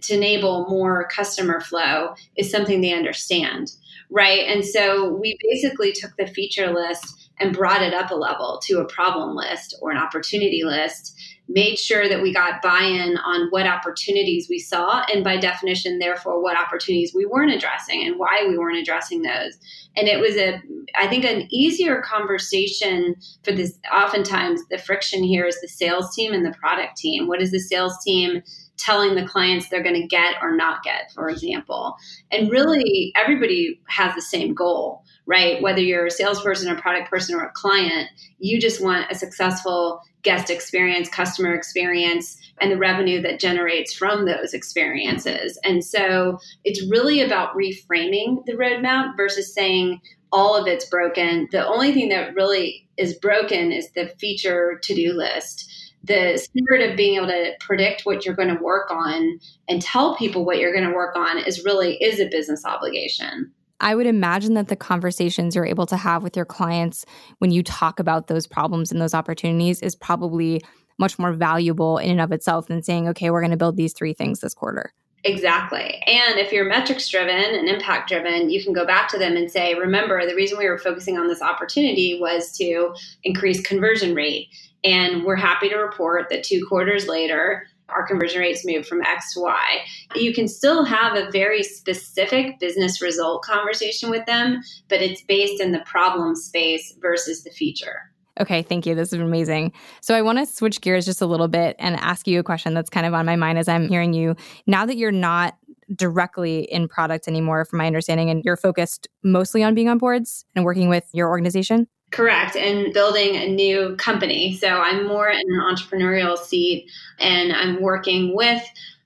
to 0.02 0.14
enable 0.14 0.66
more 0.68 1.08
customer 1.08 1.60
flow 1.60 2.14
is 2.36 2.50
something 2.50 2.80
they 2.80 2.92
understand 2.92 3.72
right? 4.12 4.46
And 4.46 4.64
so 4.64 5.08
we 5.14 5.38
basically 5.50 5.92
took 5.92 6.14
the 6.16 6.26
feature 6.26 6.72
list 6.72 7.30
and 7.40 7.56
brought 7.56 7.82
it 7.82 7.94
up 7.94 8.10
a 8.10 8.14
level 8.14 8.60
to 8.64 8.78
a 8.78 8.84
problem 8.84 9.34
list 9.34 9.74
or 9.80 9.90
an 9.90 9.96
opportunity 9.96 10.62
list 10.64 11.18
made 11.48 11.76
sure 11.76 12.08
that 12.08 12.22
we 12.22 12.32
got 12.32 12.62
buy-in 12.62 13.16
on 13.18 13.48
what 13.50 13.66
opportunities 13.66 14.46
we 14.48 14.58
saw 14.58 15.04
and 15.12 15.24
by 15.24 15.36
definition 15.36 15.98
therefore 15.98 16.40
what 16.40 16.56
opportunities 16.56 17.12
we 17.14 17.26
weren't 17.26 17.52
addressing 17.52 18.06
and 18.06 18.18
why 18.18 18.44
we 18.46 18.56
weren't 18.56 18.78
addressing 18.78 19.22
those. 19.22 19.58
And 19.96 20.06
it 20.08 20.20
was 20.20 20.36
a 20.36 20.60
i 20.94 21.06
think 21.08 21.24
an 21.24 21.48
easier 21.50 22.00
conversation 22.02 23.16
for 23.42 23.52
this 23.52 23.78
oftentimes 23.92 24.60
the 24.70 24.78
friction 24.78 25.22
here 25.22 25.46
is 25.46 25.60
the 25.60 25.68
sales 25.68 26.14
team 26.14 26.32
and 26.32 26.44
the 26.44 26.56
product 26.58 26.96
team. 26.96 27.26
What 27.26 27.42
is 27.42 27.50
the 27.50 27.60
sales 27.60 27.96
team 28.04 28.42
telling 28.82 29.14
the 29.14 29.26
clients 29.26 29.68
they're 29.68 29.82
going 29.82 30.00
to 30.00 30.06
get 30.06 30.34
or 30.42 30.56
not 30.56 30.82
get 30.82 31.10
for 31.12 31.28
example 31.28 31.96
and 32.30 32.50
really 32.50 33.12
everybody 33.16 33.80
has 33.88 34.14
the 34.14 34.22
same 34.22 34.54
goal 34.54 35.02
right? 35.26 35.62
Whether 35.62 35.80
you're 35.80 36.06
a 36.06 36.10
salesperson, 36.10 36.70
a 36.70 36.80
product 36.80 37.10
person, 37.10 37.34
or 37.34 37.44
a 37.44 37.52
client, 37.52 38.08
you 38.38 38.60
just 38.60 38.82
want 38.82 39.10
a 39.10 39.14
successful 39.14 40.00
guest 40.22 40.50
experience, 40.50 41.08
customer 41.08 41.54
experience, 41.54 42.38
and 42.60 42.70
the 42.70 42.78
revenue 42.78 43.20
that 43.22 43.40
generates 43.40 43.94
from 43.94 44.24
those 44.24 44.54
experiences. 44.54 45.58
And 45.64 45.84
so 45.84 46.38
it's 46.64 46.88
really 46.90 47.20
about 47.20 47.56
reframing 47.56 48.44
the 48.46 48.54
roadmap 48.54 49.16
versus 49.16 49.52
saying 49.54 50.00
all 50.32 50.56
of 50.56 50.66
it's 50.66 50.88
broken. 50.88 51.48
The 51.50 51.66
only 51.66 51.92
thing 51.92 52.08
that 52.08 52.34
really 52.34 52.88
is 52.96 53.14
broken 53.14 53.72
is 53.72 53.90
the 53.92 54.08
feature 54.18 54.78
to 54.82 54.94
do 54.94 55.12
list. 55.12 55.68
The 56.04 56.36
spirit 56.36 56.90
of 56.90 56.96
being 56.96 57.16
able 57.16 57.28
to 57.28 57.52
predict 57.60 58.02
what 58.02 58.24
you're 58.24 58.34
going 58.34 58.54
to 58.54 58.62
work 58.62 58.90
on 58.90 59.38
and 59.68 59.80
tell 59.80 60.16
people 60.16 60.44
what 60.44 60.58
you're 60.58 60.72
going 60.72 60.88
to 60.88 60.94
work 60.94 61.16
on 61.16 61.38
is 61.38 61.64
really 61.64 61.96
is 62.02 62.20
a 62.20 62.28
business 62.28 62.64
obligation. 62.64 63.52
I 63.80 63.94
would 63.96 64.06
imagine 64.06 64.54
that 64.54 64.68
the 64.68 64.76
conversations 64.76 65.56
you're 65.56 65.66
able 65.66 65.86
to 65.86 65.96
have 65.96 66.22
with 66.22 66.36
your 66.36 66.44
clients 66.44 67.04
when 67.38 67.50
you 67.50 67.62
talk 67.62 67.98
about 67.98 68.28
those 68.28 68.46
problems 68.46 68.92
and 68.92 69.00
those 69.00 69.14
opportunities 69.14 69.82
is 69.82 69.96
probably 69.96 70.62
much 70.98 71.18
more 71.18 71.32
valuable 71.32 71.98
in 71.98 72.10
and 72.10 72.20
of 72.20 72.30
itself 72.30 72.68
than 72.68 72.82
saying, 72.82 73.08
okay, 73.08 73.30
we're 73.30 73.40
going 73.40 73.50
to 73.50 73.56
build 73.56 73.76
these 73.76 73.92
three 73.92 74.14
things 74.14 74.40
this 74.40 74.54
quarter. 74.54 74.92
Exactly. 75.24 76.02
And 76.06 76.38
if 76.38 76.52
you're 76.52 76.64
metrics 76.64 77.08
driven 77.08 77.54
and 77.54 77.68
impact 77.68 78.08
driven, 78.08 78.50
you 78.50 78.62
can 78.62 78.72
go 78.72 78.84
back 78.84 79.08
to 79.10 79.18
them 79.18 79.36
and 79.36 79.50
say, 79.50 79.74
remember, 79.74 80.26
the 80.26 80.34
reason 80.34 80.58
we 80.58 80.68
were 80.68 80.78
focusing 80.78 81.16
on 81.16 81.28
this 81.28 81.42
opportunity 81.42 82.18
was 82.20 82.56
to 82.58 82.94
increase 83.22 83.60
conversion 83.60 84.14
rate. 84.14 84.48
And 84.84 85.24
we're 85.24 85.36
happy 85.36 85.68
to 85.68 85.76
report 85.76 86.28
that 86.30 86.42
two 86.42 86.64
quarters 86.66 87.06
later, 87.06 87.66
our 87.88 88.06
conversion 88.06 88.40
rates 88.40 88.64
moved 88.64 88.86
from 88.86 89.02
X 89.02 89.34
to 89.34 89.40
Y. 89.40 89.78
You 90.16 90.32
can 90.32 90.48
still 90.48 90.84
have 90.84 91.16
a 91.16 91.30
very 91.30 91.62
specific 91.62 92.58
business 92.58 93.02
result 93.02 93.42
conversation 93.42 94.10
with 94.10 94.24
them, 94.26 94.60
but 94.88 95.02
it's 95.02 95.22
based 95.22 95.60
in 95.60 95.72
the 95.72 95.80
problem 95.80 96.34
space 96.34 96.94
versus 97.00 97.44
the 97.44 97.50
feature. 97.50 98.12
Okay, 98.40 98.62
thank 98.62 98.86
you. 98.86 98.94
This 98.94 99.12
is 99.12 99.20
amazing. 99.20 99.72
So, 100.00 100.14
I 100.14 100.22
want 100.22 100.38
to 100.38 100.46
switch 100.46 100.80
gears 100.80 101.04
just 101.04 101.20
a 101.20 101.26
little 101.26 101.48
bit 101.48 101.76
and 101.78 101.96
ask 101.96 102.26
you 102.26 102.40
a 102.40 102.42
question 102.42 102.72
that's 102.72 102.88
kind 102.88 103.04
of 103.04 103.12
on 103.12 103.26
my 103.26 103.36
mind 103.36 103.58
as 103.58 103.68
I'm 103.68 103.88
hearing 103.88 104.14
you. 104.14 104.36
Now 104.66 104.86
that 104.86 104.96
you're 104.96 105.12
not 105.12 105.54
directly 105.94 106.60
in 106.60 106.88
product 106.88 107.28
anymore, 107.28 107.66
from 107.66 107.78
my 107.78 107.86
understanding, 107.86 108.30
and 108.30 108.42
you're 108.44 108.56
focused 108.56 109.08
mostly 109.22 109.62
on 109.62 109.74
being 109.74 109.90
on 109.90 109.98
boards 109.98 110.46
and 110.54 110.64
working 110.64 110.88
with 110.88 111.04
your 111.12 111.28
organization? 111.28 111.88
Correct, 112.12 112.56
and 112.56 112.92
building 112.92 113.36
a 113.36 113.48
new 113.48 113.96
company. 113.96 114.54
So, 114.54 114.68
I'm 114.68 115.06
more 115.06 115.28
in 115.28 115.40
an 115.40 115.60
entrepreneurial 115.60 116.38
seat 116.38 116.88
and 117.18 117.52
I'm 117.52 117.80
working 117.82 118.36
with 118.36 118.62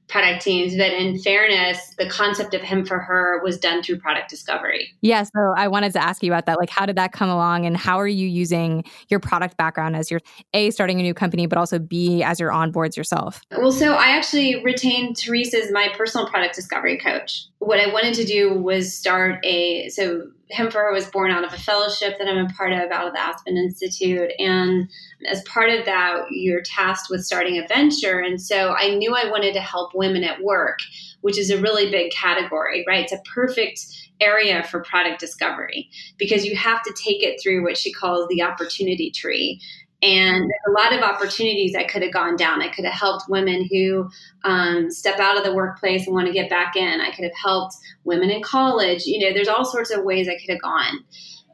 product 0.09 0.42
teams, 0.42 0.77
but 0.77 0.92
in 0.92 1.19
fairness, 1.19 1.95
the 1.99 2.09
concept 2.09 2.55
of 2.55 2.61
him 2.61 2.87
for 2.87 3.01
her 3.01 3.42
was 3.42 3.59
done 3.59 3.83
through 3.83 3.99
product 3.99 4.31
discovery. 4.31 4.88
Yeah, 5.01 5.25
so 5.25 5.53
I 5.57 5.66
wanted 5.66 5.92
to 5.95 6.03
ask 6.03 6.23
you 6.23 6.33
about 6.33 6.47
that. 6.47 6.59
Like, 6.59 6.71
how 6.71 6.87
did 6.87 6.95
that 6.97 7.11
come 7.11 7.29
along, 7.29 7.66
and 7.66 7.77
how 7.77 7.99
are 7.99 8.07
you 8.07 8.29
using 8.29 8.85
your 9.09 9.19
product 9.19 9.57
background 9.57 9.97
as 9.97 10.09
you're 10.09 10.21
a 10.55 10.71
starting 10.71 11.01
a 11.01 11.03
new 11.03 11.14
company, 11.14 11.47
but 11.47 11.59
also 11.59 11.81
b 11.81 12.23
as 12.23 12.38
your 12.38 12.51
onboards 12.51 12.97
yourself? 12.97 13.40
Well, 13.51 13.73
so 13.73 13.95
I 13.95 14.16
actually 14.16 14.62
retained 14.62 15.16
Teresa 15.16 15.59
as 15.59 15.73
my 15.73 15.88
personal 15.97 16.29
product 16.29 16.55
discovery 16.55 16.99
coach. 16.99 17.45
What 17.59 17.81
I 17.81 17.92
wanted 17.92 18.14
to 18.14 18.25
do 18.25 18.55
was 18.55 18.97
start 18.97 19.45
a 19.45 19.88
so 19.88 20.29
her 20.52 20.92
was 20.92 21.06
born 21.06 21.30
out 21.30 21.44
of 21.44 21.52
a 21.52 21.59
fellowship 21.59 22.18
that 22.18 22.28
I'm 22.28 22.46
a 22.46 22.48
part 22.50 22.72
of 22.72 22.90
out 22.90 23.09
of 23.09 23.12
the 23.12 23.20
Aspen 23.20 23.56
Institute. 23.56 24.30
And 24.38 24.88
as 25.28 25.42
part 25.42 25.70
of 25.70 25.85
that, 25.87 26.26
you're 26.30 26.62
tasked 26.62 27.09
with 27.11 27.24
starting 27.24 27.59
a 27.59 27.66
venture. 27.66 28.20
And 28.20 28.40
so 28.40 28.74
I 28.78 28.94
knew 28.94 29.14
I 29.14 29.30
wanted 29.30 29.54
to 29.54 29.61
help 29.61 29.92
women 29.94 30.22
at 30.22 30.42
work, 30.42 30.78
which 31.20 31.38
is 31.38 31.50
a 31.50 31.61
really 31.61 31.90
big 31.90 32.12
category, 32.12 32.85
right? 32.87 33.02
It's 33.02 33.12
a 33.12 33.22
perfect 33.35 33.80
area 34.20 34.62
for 34.62 34.80
product 34.80 35.20
discovery 35.20 35.90
because 36.16 36.44
you 36.44 36.56
have 36.56 36.82
to 36.82 36.94
take 36.96 37.22
it 37.22 37.40
through 37.42 37.62
what 37.62 37.76
she 37.76 37.92
calls 37.92 38.28
the 38.28 38.42
opportunity 38.42 39.11
tree. 39.11 39.61
And 40.02 40.50
a 40.68 40.70
lot 40.70 40.92
of 40.92 41.02
opportunities 41.02 41.74
I 41.74 41.85
could 41.85 42.02
have 42.02 42.12
gone 42.12 42.37
down. 42.37 42.61
I 42.61 42.68
could 42.68 42.85
have 42.85 42.94
helped 42.94 43.30
women 43.30 43.66
who 43.70 44.09
um, 44.44 44.90
step 44.90 45.18
out 45.18 45.38
of 45.38 45.44
the 45.44 45.54
workplace 45.54 46.06
and 46.06 46.14
want 46.14 46.26
to 46.26 46.32
get 46.32 46.50
back 46.50 46.76
in. 46.76 47.00
I 47.00 47.11
could 47.11 47.24
have 47.24 47.37
helped 47.42 47.74
women 48.04 48.30
in 48.30 48.42
college. 48.42 49.06
You 49.06 49.26
know, 49.26 49.32
there's 49.32 49.48
all 49.48 49.64
sorts 49.64 49.90
of 49.90 50.04
ways 50.04 50.28
I 50.28 50.37
could 50.38 50.52
have 50.52 50.62
gone. 50.62 51.02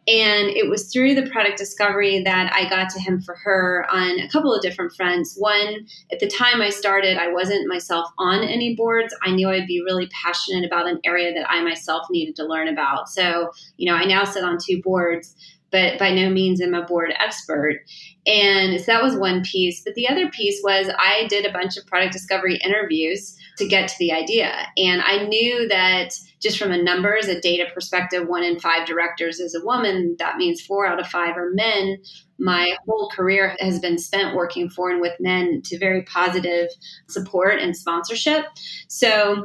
And 0.08 0.48
it 0.48 0.68
was 0.68 0.92
through 0.92 1.14
the 1.14 1.30
product 1.30 1.56
discovery 1.56 2.24
that 2.24 2.52
I 2.52 2.68
got 2.68 2.90
to 2.90 3.00
him 3.00 3.20
for 3.20 3.36
her 3.36 3.86
on 3.88 4.18
a 4.18 4.28
couple 4.28 4.52
of 4.52 4.60
different 4.60 4.92
fronts. 4.96 5.36
One, 5.38 5.86
at 6.10 6.18
the 6.18 6.26
time 6.26 6.60
I 6.60 6.70
started, 6.70 7.18
I 7.18 7.32
wasn't 7.32 7.68
myself 7.68 8.08
on 8.18 8.42
any 8.42 8.74
boards. 8.74 9.14
I 9.22 9.30
knew 9.30 9.48
I'd 9.48 9.68
be 9.68 9.80
really 9.80 10.08
passionate 10.08 10.66
about 10.66 10.88
an 10.88 10.98
area 11.04 11.32
that 11.32 11.48
I 11.48 11.62
myself 11.62 12.08
needed 12.10 12.34
to 12.36 12.44
learn 12.44 12.66
about. 12.66 13.10
So, 13.10 13.52
you 13.76 13.88
know, 13.88 13.96
I 13.96 14.04
now 14.04 14.24
sit 14.24 14.42
on 14.42 14.58
two 14.60 14.82
boards 14.82 15.36
but 15.72 15.98
by 15.98 16.12
no 16.12 16.30
means 16.30 16.60
am 16.60 16.74
a 16.74 16.82
board 16.82 17.12
expert. 17.18 17.80
And 18.26 18.78
so 18.78 18.92
that 18.92 19.02
was 19.02 19.16
one 19.16 19.42
piece. 19.42 19.82
But 19.84 19.94
the 19.94 20.08
other 20.08 20.30
piece 20.30 20.60
was 20.62 20.88
I 20.96 21.26
did 21.28 21.44
a 21.44 21.52
bunch 21.52 21.76
of 21.76 21.86
product 21.86 22.12
discovery 22.12 22.60
interviews 22.62 23.36
to 23.58 23.66
get 23.66 23.88
to 23.88 23.98
the 23.98 24.12
idea. 24.12 24.52
And 24.76 25.02
I 25.02 25.24
knew 25.24 25.66
that 25.68 26.10
just 26.40 26.58
from 26.58 26.72
a 26.72 26.82
numbers, 26.82 27.26
a 27.26 27.40
data 27.40 27.66
perspective, 27.72 28.28
one 28.28 28.44
in 28.44 28.60
five 28.60 28.86
directors 28.86 29.40
is 29.40 29.54
a 29.54 29.64
woman. 29.64 30.16
That 30.18 30.36
means 30.36 30.60
four 30.60 30.86
out 30.86 31.00
of 31.00 31.06
five 31.06 31.36
are 31.36 31.50
men. 31.52 31.98
My 32.38 32.76
whole 32.86 33.08
career 33.10 33.56
has 33.60 33.78
been 33.78 33.98
spent 33.98 34.34
working 34.34 34.68
for 34.68 34.90
and 34.90 35.00
with 35.00 35.14
men 35.20 35.62
to 35.64 35.78
very 35.78 36.02
positive 36.02 36.68
support 37.08 37.60
and 37.60 37.76
sponsorship. 37.76 38.46
So 38.88 39.44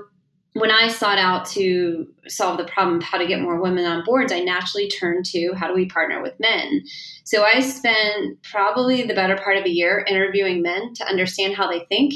when 0.54 0.72
I 0.72 0.88
sought 0.88 1.20
out 1.20 1.46
to 1.50 2.08
solve 2.28 2.58
the 2.58 2.66
problem 2.66 2.98
of 2.98 3.04
how 3.04 3.18
to 3.18 3.28
get 3.28 3.42
more 3.42 3.62
women 3.62 3.86
on 3.86 4.04
boards, 4.04 4.32
I 4.32 4.40
naturally 4.40 4.90
turned 4.90 5.26
to 5.28 5.54
how 5.54 5.68
do 5.68 5.74
we 5.74 5.86
partner 5.86 6.22
with 6.22 6.40
men. 6.40 6.84
So 7.26 7.44
I 7.44 7.60
spent 7.60 8.42
probably 8.44 9.04
the 9.04 9.14
better 9.14 9.38
part 9.38 9.58
of 9.58 9.66
a 9.66 9.70
year 9.70 10.04
interviewing 10.08 10.62
men 10.62 10.94
to 10.96 11.08
understand 11.08 11.56
how 11.56 11.70
they 11.70 11.86
think. 11.90 12.14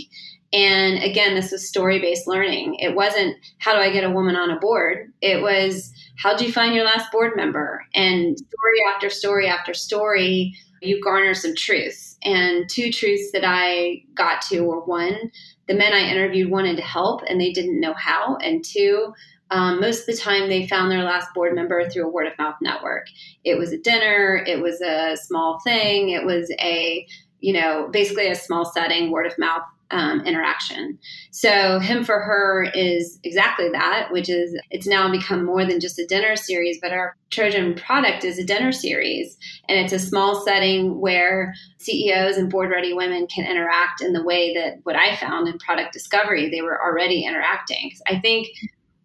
And 0.53 1.01
again, 1.03 1.35
this 1.35 1.51
was 1.51 1.67
story 1.67 1.99
based 1.99 2.27
learning. 2.27 2.75
It 2.79 2.95
wasn't 2.95 3.37
how 3.59 3.73
do 3.73 3.79
I 3.79 3.91
get 3.91 4.03
a 4.03 4.09
woman 4.09 4.35
on 4.35 4.49
a 4.49 4.59
board? 4.59 5.13
It 5.21 5.41
was 5.41 5.93
how 6.17 6.35
do 6.35 6.45
you 6.45 6.51
find 6.51 6.75
your 6.75 6.85
last 6.85 7.11
board 7.11 7.33
member? 7.35 7.85
And 7.93 8.37
story 8.37 8.93
after 8.93 9.09
story 9.09 9.47
after 9.47 9.73
story, 9.73 10.53
you 10.81 11.01
garner 11.01 11.33
some 11.33 11.55
truths. 11.55 12.17
And 12.23 12.69
two 12.69 12.91
truths 12.91 13.31
that 13.33 13.43
I 13.45 14.03
got 14.13 14.41
to 14.49 14.61
were 14.61 14.81
one, 14.81 15.31
the 15.67 15.75
men 15.75 15.93
I 15.93 16.09
interviewed 16.09 16.49
wanted 16.49 16.77
to 16.77 16.83
help 16.83 17.21
and 17.27 17.39
they 17.39 17.51
didn't 17.51 17.79
know 17.79 17.93
how. 17.93 18.37
And 18.37 18.63
two, 18.63 19.13
um, 19.51 19.81
most 19.81 20.01
of 20.01 20.05
the 20.07 20.21
time 20.21 20.47
they 20.47 20.67
found 20.67 20.89
their 20.89 21.03
last 21.03 21.33
board 21.33 21.53
member 21.53 21.87
through 21.89 22.05
a 22.05 22.09
word 22.09 22.27
of 22.27 22.37
mouth 22.37 22.55
network. 22.61 23.07
It 23.43 23.57
was 23.57 23.73
a 23.73 23.77
dinner, 23.77 24.43
it 24.47 24.61
was 24.61 24.81
a 24.81 25.17
small 25.17 25.59
thing, 25.63 26.09
it 26.09 26.25
was 26.25 26.51
a, 26.59 27.05
you 27.41 27.53
know, 27.53 27.89
basically 27.91 28.27
a 28.27 28.35
small 28.35 28.65
setting, 28.65 29.11
word 29.11 29.25
of 29.25 29.37
mouth 29.37 29.63
um, 29.91 30.21
interaction. 30.25 30.97
So, 31.31 31.79
Him 31.79 32.03
for 32.03 32.21
Her 32.21 32.67
is 32.73 33.19
exactly 33.23 33.69
that, 33.69 34.09
which 34.11 34.29
is 34.29 34.57
it's 34.69 34.87
now 34.87 35.11
become 35.11 35.45
more 35.45 35.65
than 35.65 35.79
just 35.79 35.99
a 35.99 36.05
dinner 36.05 36.35
series, 36.35 36.79
but 36.81 36.91
our 36.91 37.15
Trojan 37.29 37.75
product 37.75 38.23
is 38.23 38.37
a 38.37 38.45
dinner 38.45 38.71
series. 38.71 39.37
And 39.67 39.79
it's 39.79 39.93
a 39.93 39.99
small 39.99 40.43
setting 40.43 40.99
where 40.99 41.53
CEOs 41.79 42.37
and 42.37 42.49
board 42.49 42.71
ready 42.71 42.93
women 42.93 43.27
can 43.27 43.45
interact 43.45 44.01
in 44.01 44.13
the 44.13 44.23
way 44.23 44.53
that 44.53 44.79
what 44.83 44.95
I 44.95 45.15
found 45.15 45.47
in 45.47 45.57
product 45.59 45.93
discovery, 45.93 46.49
they 46.49 46.61
were 46.61 46.81
already 46.81 47.25
interacting. 47.25 47.91
I 48.07 48.19
think 48.19 48.47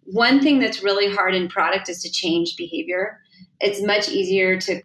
one 0.05 0.41
thing 0.41 0.59
that's 0.59 0.83
really 0.83 1.13
hard 1.13 1.35
in 1.35 1.49
product 1.49 1.89
is 1.89 2.01
to 2.03 2.11
change 2.11 2.57
behavior. 2.57 3.21
It's 3.61 3.83
much 3.83 4.09
easier 4.09 4.59
to 4.61 4.83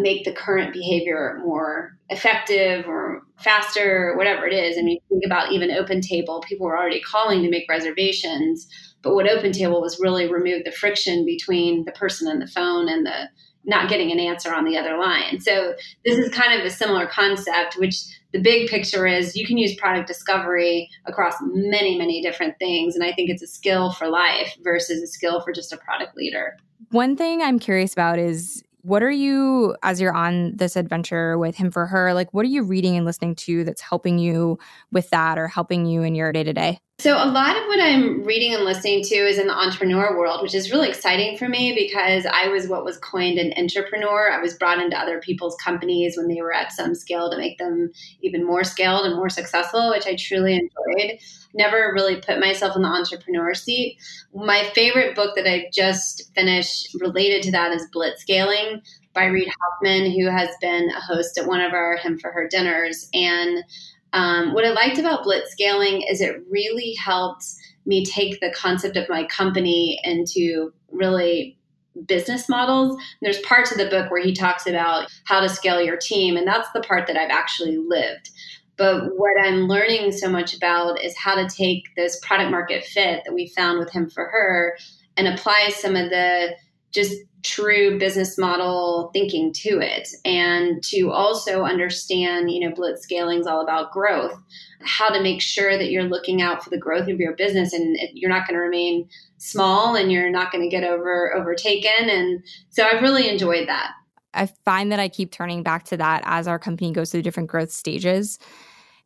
make 0.00 0.24
the 0.24 0.32
current 0.32 0.72
behavior 0.72 1.40
more 1.44 1.96
effective 2.08 2.86
or 2.86 3.22
faster 3.38 4.10
or 4.10 4.16
whatever 4.16 4.46
it 4.46 4.52
is. 4.52 4.76
I 4.78 4.82
mean, 4.82 4.98
think 5.08 5.22
about 5.24 5.52
even 5.52 5.70
OpenTable, 5.70 6.44
people 6.44 6.66
were 6.66 6.78
already 6.78 7.00
calling 7.00 7.42
to 7.42 7.50
make 7.50 7.68
reservations, 7.68 8.66
but 9.02 9.14
what 9.14 9.26
OpenTable 9.26 9.80
was 9.80 10.00
really 10.00 10.30
remove 10.30 10.64
the 10.64 10.72
friction 10.72 11.24
between 11.24 11.84
the 11.84 11.92
person 11.92 12.28
on 12.28 12.38
the 12.38 12.46
phone 12.46 12.88
and 12.88 13.06
the 13.06 13.28
not 13.64 13.90
getting 13.90 14.10
an 14.10 14.18
answer 14.18 14.54
on 14.54 14.64
the 14.64 14.76
other 14.76 14.96
line. 14.96 15.38
So 15.40 15.74
this 16.04 16.18
is 16.18 16.32
kind 16.34 16.58
of 16.58 16.64
a 16.64 16.70
similar 16.70 17.06
concept, 17.06 17.76
which 17.76 17.96
the 18.32 18.40
big 18.40 18.68
picture 18.68 19.06
is 19.06 19.36
you 19.36 19.46
can 19.46 19.58
use 19.58 19.74
product 19.76 20.08
discovery 20.08 20.88
across 21.06 21.34
many, 21.42 21.98
many 21.98 22.22
different 22.22 22.54
things. 22.58 22.94
And 22.94 23.04
I 23.04 23.12
think 23.12 23.28
it's 23.28 23.42
a 23.42 23.46
skill 23.46 23.92
for 23.92 24.08
life 24.08 24.56
versus 24.62 25.02
a 25.02 25.06
skill 25.06 25.42
for 25.42 25.52
just 25.52 25.72
a 25.72 25.76
product 25.76 26.16
leader. 26.16 26.56
One 26.90 27.16
thing 27.16 27.42
I'm 27.42 27.58
curious 27.58 27.92
about 27.92 28.18
is 28.18 28.62
what 28.82 29.02
are 29.02 29.10
you 29.10 29.76
as 29.82 30.00
you're 30.00 30.14
on 30.14 30.56
this 30.56 30.76
adventure 30.76 31.36
with 31.38 31.56
him 31.56 31.70
for 31.70 31.86
her 31.86 32.14
like 32.14 32.32
what 32.32 32.44
are 32.44 32.48
you 32.48 32.62
reading 32.62 32.96
and 32.96 33.04
listening 33.04 33.34
to 33.34 33.64
that's 33.64 33.80
helping 33.80 34.18
you 34.18 34.58
with 34.90 35.10
that 35.10 35.38
or 35.38 35.48
helping 35.48 35.86
you 35.86 36.02
in 36.02 36.14
your 36.14 36.32
day 36.32 36.42
to 36.42 36.52
day 36.52 36.78
so 37.00 37.16
a 37.16 37.24
lot 37.24 37.56
of 37.56 37.64
what 37.64 37.80
i'm 37.80 38.22
reading 38.24 38.54
and 38.54 38.64
listening 38.64 39.02
to 39.02 39.14
is 39.14 39.38
in 39.38 39.46
the 39.46 39.56
entrepreneur 39.56 40.16
world 40.18 40.42
which 40.42 40.54
is 40.54 40.70
really 40.70 40.88
exciting 40.88 41.36
for 41.38 41.48
me 41.48 41.72
because 41.74 42.26
i 42.32 42.48
was 42.48 42.68
what 42.68 42.84
was 42.84 42.98
coined 42.98 43.38
an 43.38 43.52
entrepreneur 43.56 44.30
i 44.30 44.40
was 44.40 44.54
brought 44.54 44.78
into 44.78 44.98
other 44.98 45.18
people's 45.20 45.56
companies 45.56 46.16
when 46.16 46.28
they 46.28 46.42
were 46.42 46.52
at 46.52 46.72
some 46.72 46.94
scale 46.94 47.30
to 47.30 47.38
make 47.38 47.56
them 47.58 47.90
even 48.20 48.44
more 48.44 48.64
scaled 48.64 49.06
and 49.06 49.16
more 49.16 49.30
successful 49.30 49.90
which 49.90 50.06
i 50.06 50.14
truly 50.14 50.54
enjoyed 50.54 51.18
never 51.54 51.92
really 51.94 52.16
put 52.16 52.38
myself 52.38 52.76
in 52.76 52.82
the 52.82 52.88
entrepreneur 52.88 53.54
seat. 53.54 53.98
My 54.34 54.70
favorite 54.74 55.16
book 55.16 55.34
that 55.36 55.46
I've 55.46 55.72
just 55.72 56.32
finished 56.34 56.94
related 57.00 57.42
to 57.44 57.50
that 57.52 57.72
is 57.72 57.88
Blitzscaling 57.94 58.82
by 59.14 59.24
Reid 59.24 59.48
Hoffman, 59.48 60.12
who 60.12 60.30
has 60.30 60.50
been 60.60 60.88
a 60.90 61.00
host 61.00 61.38
at 61.38 61.46
one 61.46 61.60
of 61.60 61.72
our 61.72 61.96
Him 61.96 62.18
for 62.18 62.30
Her 62.30 62.46
dinners. 62.48 63.08
And 63.12 63.64
um, 64.12 64.52
what 64.52 64.64
I 64.64 64.70
liked 64.70 64.98
about 64.98 65.24
Blitzscaling 65.24 66.02
is 66.10 66.20
it 66.20 66.42
really 66.48 66.94
helped 66.94 67.44
me 67.86 68.04
take 68.04 68.40
the 68.40 68.52
concept 68.54 68.96
of 68.96 69.08
my 69.08 69.24
company 69.24 69.98
into 70.04 70.72
really 70.90 71.56
business 72.06 72.48
models. 72.48 72.92
And 72.92 73.02
there's 73.22 73.40
parts 73.40 73.72
of 73.72 73.78
the 73.78 73.88
book 73.88 74.10
where 74.10 74.22
he 74.22 74.32
talks 74.32 74.66
about 74.66 75.10
how 75.24 75.40
to 75.40 75.48
scale 75.48 75.82
your 75.82 75.96
team, 75.96 76.36
and 76.36 76.46
that's 76.46 76.70
the 76.72 76.80
part 76.80 77.06
that 77.06 77.16
I've 77.16 77.30
actually 77.30 77.78
lived. 77.78 78.30
But 78.76 79.16
what 79.16 79.38
I'm 79.38 79.68
learning 79.68 80.12
so 80.12 80.30
much 80.30 80.56
about 80.56 81.02
is 81.02 81.16
how 81.16 81.34
to 81.34 81.46
take 81.46 81.94
this 81.96 82.18
product 82.22 82.50
market 82.50 82.84
fit 82.84 83.22
that 83.24 83.34
we 83.34 83.48
found 83.48 83.78
with 83.78 83.90
him 83.90 84.08
for 84.08 84.26
her 84.26 84.78
and 85.16 85.28
apply 85.28 85.68
some 85.68 85.96
of 85.96 86.08
the 86.08 86.54
just 86.92 87.14
true 87.42 87.98
business 87.98 88.36
model 88.36 89.10
thinking 89.12 89.52
to 89.52 89.80
it. 89.80 90.08
And 90.24 90.82
to 90.84 91.10
also 91.10 91.62
understand 91.64 92.50
you 92.50 92.60
know 92.60 92.74
Blitzscaling 92.74 93.40
is 93.40 93.46
all 93.46 93.62
about 93.62 93.92
growth 93.92 94.38
how 94.82 95.10
to 95.10 95.22
make 95.22 95.42
sure 95.42 95.76
that 95.76 95.90
you're 95.90 96.04
looking 96.04 96.40
out 96.40 96.64
for 96.64 96.70
the 96.70 96.78
growth 96.78 97.08
of 97.08 97.20
your 97.20 97.34
business 97.36 97.72
and 97.72 97.98
you're 98.14 98.30
not 98.30 98.46
going 98.46 98.54
to 98.54 98.62
remain 98.62 99.08
small 99.36 99.94
and 99.94 100.10
you're 100.10 100.30
not 100.30 100.50
going 100.50 100.62
to 100.62 100.74
get 100.74 100.84
over 100.84 101.34
overtaken. 101.34 102.08
And 102.08 102.42
so 102.70 102.84
i've 102.84 103.02
really 103.02 103.28
enjoyed 103.28 103.68
that. 103.68 103.92
I 104.32 104.46
find 104.64 104.92
that 104.92 105.00
i 105.00 105.08
keep 105.08 105.32
turning 105.32 105.62
back 105.62 105.84
to 105.84 105.96
that 105.96 106.22
as 106.24 106.46
our 106.46 106.58
company 106.58 106.92
goes 106.92 107.10
through 107.10 107.22
different 107.22 107.48
growth 107.48 107.70
stages 107.70 108.38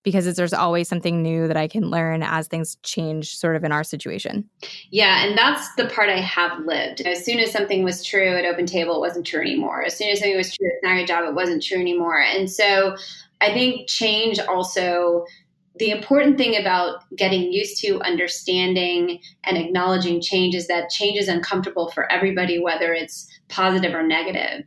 because 0.04 0.32
there's 0.36 0.52
always 0.52 0.88
something 0.88 1.22
new 1.22 1.48
that 1.48 1.56
I 1.56 1.66
can 1.66 1.90
learn 1.90 2.22
as 2.22 2.46
things 2.46 2.76
change 2.82 3.36
sort 3.36 3.56
of 3.56 3.64
in 3.64 3.72
our 3.72 3.82
situation. 3.82 4.48
Yeah, 4.90 5.24
and 5.24 5.36
that's 5.36 5.74
the 5.74 5.86
part 5.86 6.10
I 6.10 6.20
have 6.20 6.64
lived. 6.64 7.00
As 7.00 7.24
soon 7.24 7.40
as 7.40 7.50
something 7.50 7.82
was 7.82 8.04
true 8.04 8.36
at 8.36 8.44
OpenTable, 8.44 8.96
it 8.96 9.00
wasn't 9.00 9.26
true 9.26 9.40
anymore. 9.40 9.82
As 9.82 9.96
soon 9.96 10.10
as 10.10 10.20
something 10.20 10.36
was 10.36 10.54
true 10.54 10.68
at 10.68 11.06
job 11.06 11.24
it 11.24 11.34
wasn't 11.34 11.62
true 11.62 11.80
anymore. 11.80 12.20
And 12.20 12.50
so 12.50 12.96
I 13.40 13.52
think 13.52 13.88
change 13.88 14.38
also 14.38 15.24
the 15.76 15.90
important 15.90 16.38
thing 16.38 16.56
about 16.56 17.00
getting 17.16 17.52
used 17.52 17.80
to 17.80 18.00
understanding 18.02 19.20
and 19.42 19.56
acknowledging 19.56 20.20
change 20.20 20.54
is 20.54 20.68
that 20.68 20.90
change 20.90 21.18
is 21.18 21.28
uncomfortable 21.28 21.90
for 21.90 22.10
everybody, 22.12 22.60
whether 22.60 22.92
it's 22.92 23.28
positive 23.48 23.92
or 23.92 24.02
negative. 24.02 24.64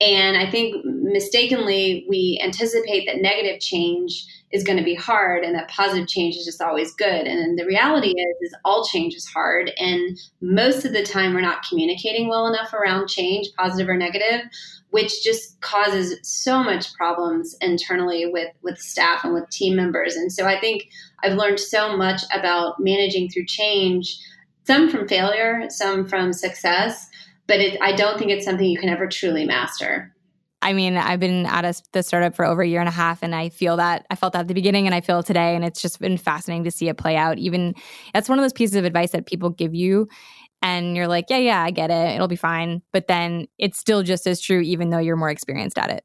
And 0.00 0.36
I 0.36 0.50
think 0.50 0.84
mistakenly 0.84 2.04
we 2.08 2.38
anticipate 2.44 3.06
that 3.06 3.22
negative 3.22 3.60
change 3.60 4.26
is 4.52 4.62
going 4.62 4.76
to 4.78 4.84
be 4.84 4.94
hard 4.94 5.42
and 5.42 5.54
that 5.54 5.68
positive 5.68 6.06
change 6.06 6.36
is 6.36 6.44
just 6.44 6.60
always 6.60 6.94
good. 6.94 7.26
And 7.26 7.58
the 7.58 7.64
reality 7.64 8.10
is 8.10 8.36
is 8.42 8.54
all 8.64 8.84
change 8.84 9.14
is 9.14 9.26
hard 9.26 9.72
and 9.78 10.18
most 10.40 10.84
of 10.84 10.92
the 10.92 11.02
time 11.02 11.32
we're 11.32 11.40
not 11.40 11.66
communicating 11.66 12.28
well 12.28 12.46
enough 12.46 12.74
around 12.74 13.08
change, 13.08 13.48
positive 13.56 13.88
or 13.88 13.96
negative, 13.96 14.42
which 14.90 15.24
just 15.24 15.60
causes 15.62 16.18
so 16.22 16.62
much 16.62 16.92
problems 16.94 17.56
internally 17.62 18.26
with 18.26 18.52
with 18.62 18.78
staff 18.78 19.24
and 19.24 19.32
with 19.32 19.48
team 19.48 19.76
members. 19.76 20.14
And 20.14 20.30
so 20.30 20.46
I 20.46 20.60
think 20.60 20.88
I've 21.22 21.38
learned 21.38 21.58
so 21.58 21.96
much 21.96 22.22
about 22.34 22.76
managing 22.78 23.30
through 23.30 23.46
change, 23.46 24.18
some 24.64 24.90
from 24.90 25.08
failure, 25.08 25.64
some 25.70 26.06
from 26.06 26.34
success 26.34 27.08
but 27.46 27.60
it, 27.60 27.78
I 27.80 27.92
don't 27.92 28.18
think 28.18 28.30
it's 28.30 28.44
something 28.44 28.66
you 28.66 28.78
can 28.78 28.88
ever 28.88 29.06
truly 29.06 29.44
master. 29.44 30.12
I 30.62 30.72
mean, 30.72 30.96
I've 30.96 31.20
been 31.20 31.46
at 31.46 31.64
a, 31.64 31.80
the 31.92 32.02
startup 32.02 32.34
for 32.34 32.44
over 32.44 32.62
a 32.62 32.66
year 32.66 32.80
and 32.80 32.88
a 32.88 32.92
half, 32.92 33.22
and 33.22 33.34
I 33.34 33.50
feel 33.50 33.76
that 33.76 34.06
I 34.10 34.16
felt 34.16 34.32
that 34.32 34.40
at 34.40 34.48
the 34.48 34.54
beginning, 34.54 34.86
and 34.86 34.94
I 34.94 35.00
feel 35.00 35.22
today, 35.22 35.54
and 35.54 35.64
it's 35.64 35.80
just 35.80 36.00
been 36.00 36.16
fascinating 36.16 36.64
to 36.64 36.70
see 36.70 36.88
it 36.88 36.96
play 36.96 37.16
out. 37.16 37.38
Even 37.38 37.74
that's 38.14 38.28
one 38.28 38.38
of 38.38 38.42
those 38.42 38.52
pieces 38.52 38.74
of 38.76 38.84
advice 38.84 39.12
that 39.12 39.26
people 39.26 39.50
give 39.50 39.74
you, 39.74 40.08
and 40.62 40.96
you're 40.96 41.08
like, 41.08 41.26
yeah, 41.28 41.36
yeah, 41.36 41.62
I 41.62 41.70
get 41.70 41.90
it, 41.90 42.14
it'll 42.14 42.26
be 42.26 42.36
fine, 42.36 42.82
but 42.92 43.06
then 43.06 43.46
it's 43.58 43.78
still 43.78 44.02
just 44.02 44.26
as 44.26 44.40
true, 44.40 44.60
even 44.60 44.90
though 44.90 44.98
you're 44.98 45.16
more 45.16 45.30
experienced 45.30 45.78
at 45.78 45.90
it. 45.90 46.04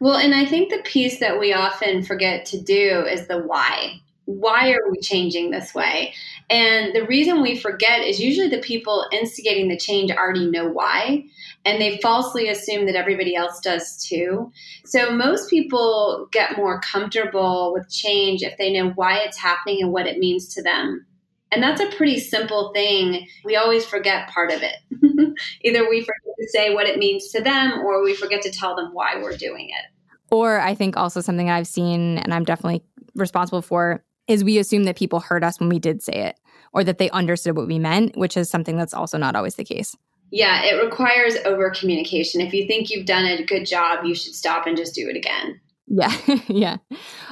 Well, 0.00 0.16
and 0.16 0.34
I 0.34 0.44
think 0.44 0.70
the 0.70 0.82
piece 0.82 1.20
that 1.20 1.38
we 1.38 1.52
often 1.52 2.02
forget 2.02 2.44
to 2.46 2.60
do 2.60 3.06
is 3.08 3.28
the 3.28 3.38
why 3.38 4.00
why 4.38 4.70
are 4.72 4.90
we 4.90 5.00
changing 5.00 5.50
this 5.50 5.74
way? 5.74 6.14
And 6.48 6.94
the 6.94 7.06
reason 7.06 7.42
we 7.42 7.58
forget 7.58 8.00
is 8.00 8.20
usually 8.20 8.48
the 8.48 8.58
people 8.58 9.06
instigating 9.12 9.68
the 9.68 9.76
change 9.76 10.10
already 10.10 10.48
know 10.48 10.68
why, 10.68 11.24
and 11.64 11.80
they 11.80 11.98
falsely 11.98 12.48
assume 12.48 12.86
that 12.86 12.94
everybody 12.94 13.34
else 13.34 13.60
does 13.60 14.04
too. 14.04 14.52
So 14.84 15.10
most 15.10 15.50
people 15.50 16.28
get 16.32 16.56
more 16.56 16.80
comfortable 16.80 17.72
with 17.72 17.90
change 17.90 18.42
if 18.42 18.56
they 18.56 18.72
know 18.72 18.90
why 18.90 19.18
it's 19.18 19.38
happening 19.38 19.82
and 19.82 19.92
what 19.92 20.06
it 20.06 20.18
means 20.18 20.54
to 20.54 20.62
them. 20.62 21.06
And 21.52 21.62
that's 21.62 21.80
a 21.80 21.96
pretty 21.96 22.20
simple 22.20 22.70
thing. 22.72 23.26
We 23.44 23.56
always 23.56 23.84
forget 23.84 24.28
part 24.28 24.52
of 24.52 24.62
it. 24.62 24.76
Either 25.64 25.88
we 25.88 26.00
forget 26.00 26.36
to 26.38 26.48
say 26.48 26.72
what 26.72 26.86
it 26.86 26.98
means 26.98 27.30
to 27.30 27.42
them 27.42 27.80
or 27.80 28.04
we 28.04 28.14
forget 28.14 28.42
to 28.42 28.52
tell 28.52 28.76
them 28.76 28.90
why 28.92 29.16
we're 29.20 29.36
doing 29.36 29.68
it. 29.68 29.86
Or 30.30 30.60
I 30.60 30.76
think 30.76 30.96
also 30.96 31.20
something 31.20 31.50
I've 31.50 31.66
seen 31.66 32.18
and 32.18 32.32
I'm 32.32 32.44
definitely 32.44 32.84
responsible 33.16 33.62
for 33.62 34.04
is 34.30 34.44
we 34.44 34.58
assume 34.58 34.84
that 34.84 34.96
people 34.96 35.20
heard 35.20 35.42
us 35.42 35.58
when 35.58 35.68
we 35.68 35.78
did 35.78 36.02
say 36.02 36.12
it 36.12 36.36
or 36.72 36.84
that 36.84 36.98
they 36.98 37.10
understood 37.10 37.56
what 37.56 37.66
we 37.66 37.78
meant, 37.78 38.16
which 38.16 38.36
is 38.36 38.48
something 38.48 38.76
that's 38.76 38.94
also 38.94 39.18
not 39.18 39.34
always 39.34 39.56
the 39.56 39.64
case. 39.64 39.96
Yeah, 40.30 40.62
it 40.62 40.82
requires 40.82 41.34
over 41.44 41.70
communication. 41.70 42.40
If 42.40 42.54
you 42.54 42.66
think 42.68 42.90
you've 42.90 43.06
done 43.06 43.24
a 43.24 43.44
good 43.44 43.66
job, 43.66 44.04
you 44.04 44.14
should 44.14 44.34
stop 44.34 44.66
and 44.66 44.76
just 44.76 44.94
do 44.94 45.08
it 45.08 45.16
again. 45.16 45.60
Yeah. 45.88 46.16
yeah. 46.46 46.76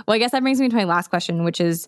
Well, 0.06 0.14
I 0.14 0.18
guess 0.18 0.32
that 0.32 0.42
brings 0.42 0.60
me 0.60 0.68
to 0.68 0.74
my 0.74 0.82
last 0.82 1.08
question, 1.08 1.44
which 1.44 1.60
is 1.60 1.86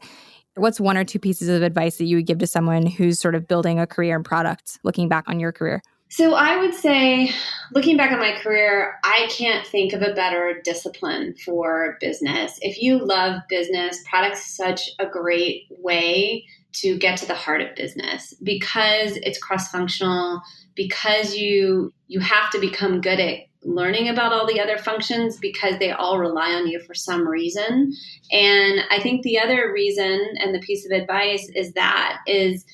what's 0.55 0.79
one 0.79 0.97
or 0.97 1.05
two 1.05 1.19
pieces 1.19 1.49
of 1.49 1.63
advice 1.63 1.99
that 1.99 2.05
you 2.05 2.17
would 2.17 2.27
give 2.27 2.39
to 2.39 2.47
someone 2.47 2.87
who's 2.87 3.19
sort 3.19 3.35
of 3.35 3.49
building 3.49 3.81
a 3.81 3.89
career 3.89 4.15
in 4.15 4.23
product, 4.23 4.79
looking 4.85 5.09
back 5.09 5.25
on 5.27 5.41
your 5.41 5.51
career? 5.51 5.83
So 6.11 6.35
I 6.35 6.59
would 6.59 6.75
say, 6.75 7.31
looking 7.73 7.97
back 7.97 8.11
on 8.11 8.19
my 8.19 8.33
career, 8.33 8.99
I 9.05 9.29
can't 9.31 9.65
think 9.65 9.93
of 9.93 10.03
a 10.03 10.13
better 10.13 10.61
discipline 10.65 11.37
for 11.45 11.97
business. 12.01 12.59
If 12.63 12.83
you 12.83 12.99
love 12.99 13.41
business, 13.49 14.03
product's 14.11 14.57
such 14.57 14.91
a 14.99 15.07
great 15.07 15.69
way 15.71 16.45
to 16.73 16.99
get 16.99 17.17
to 17.19 17.27
the 17.27 17.35
heart 17.35 17.61
of 17.61 17.77
business 17.77 18.35
because 18.43 19.19
it's 19.19 19.39
cross-functional, 19.39 20.43
because 20.75 21.37
you 21.37 21.93
you 22.09 22.19
have 22.19 22.51
to 22.51 22.61
become 22.61 23.01
good 23.01 23.21
at 23.21 23.39
learning 23.63 24.09
about 24.09 24.33
all 24.33 24.47
the 24.47 24.61
other 24.61 24.79
functions 24.79 25.37
because 25.37 25.79
they 25.79 25.93
all 25.93 26.19
rely 26.19 26.53
on 26.53 26.67
you 26.67 26.81
for 26.81 26.95
some 26.95 27.29
reason. 27.29 27.93
And 28.33 28.81
I 28.91 29.01
think 29.01 29.23
the 29.23 29.39
other 29.39 29.71
reason 29.73 30.35
and 30.39 30.55
the 30.55 30.61
piece 30.61 30.85
of 30.87 30.93
advice 30.93 31.49
is 31.55 31.73
that 31.75 32.19
is 32.27 32.65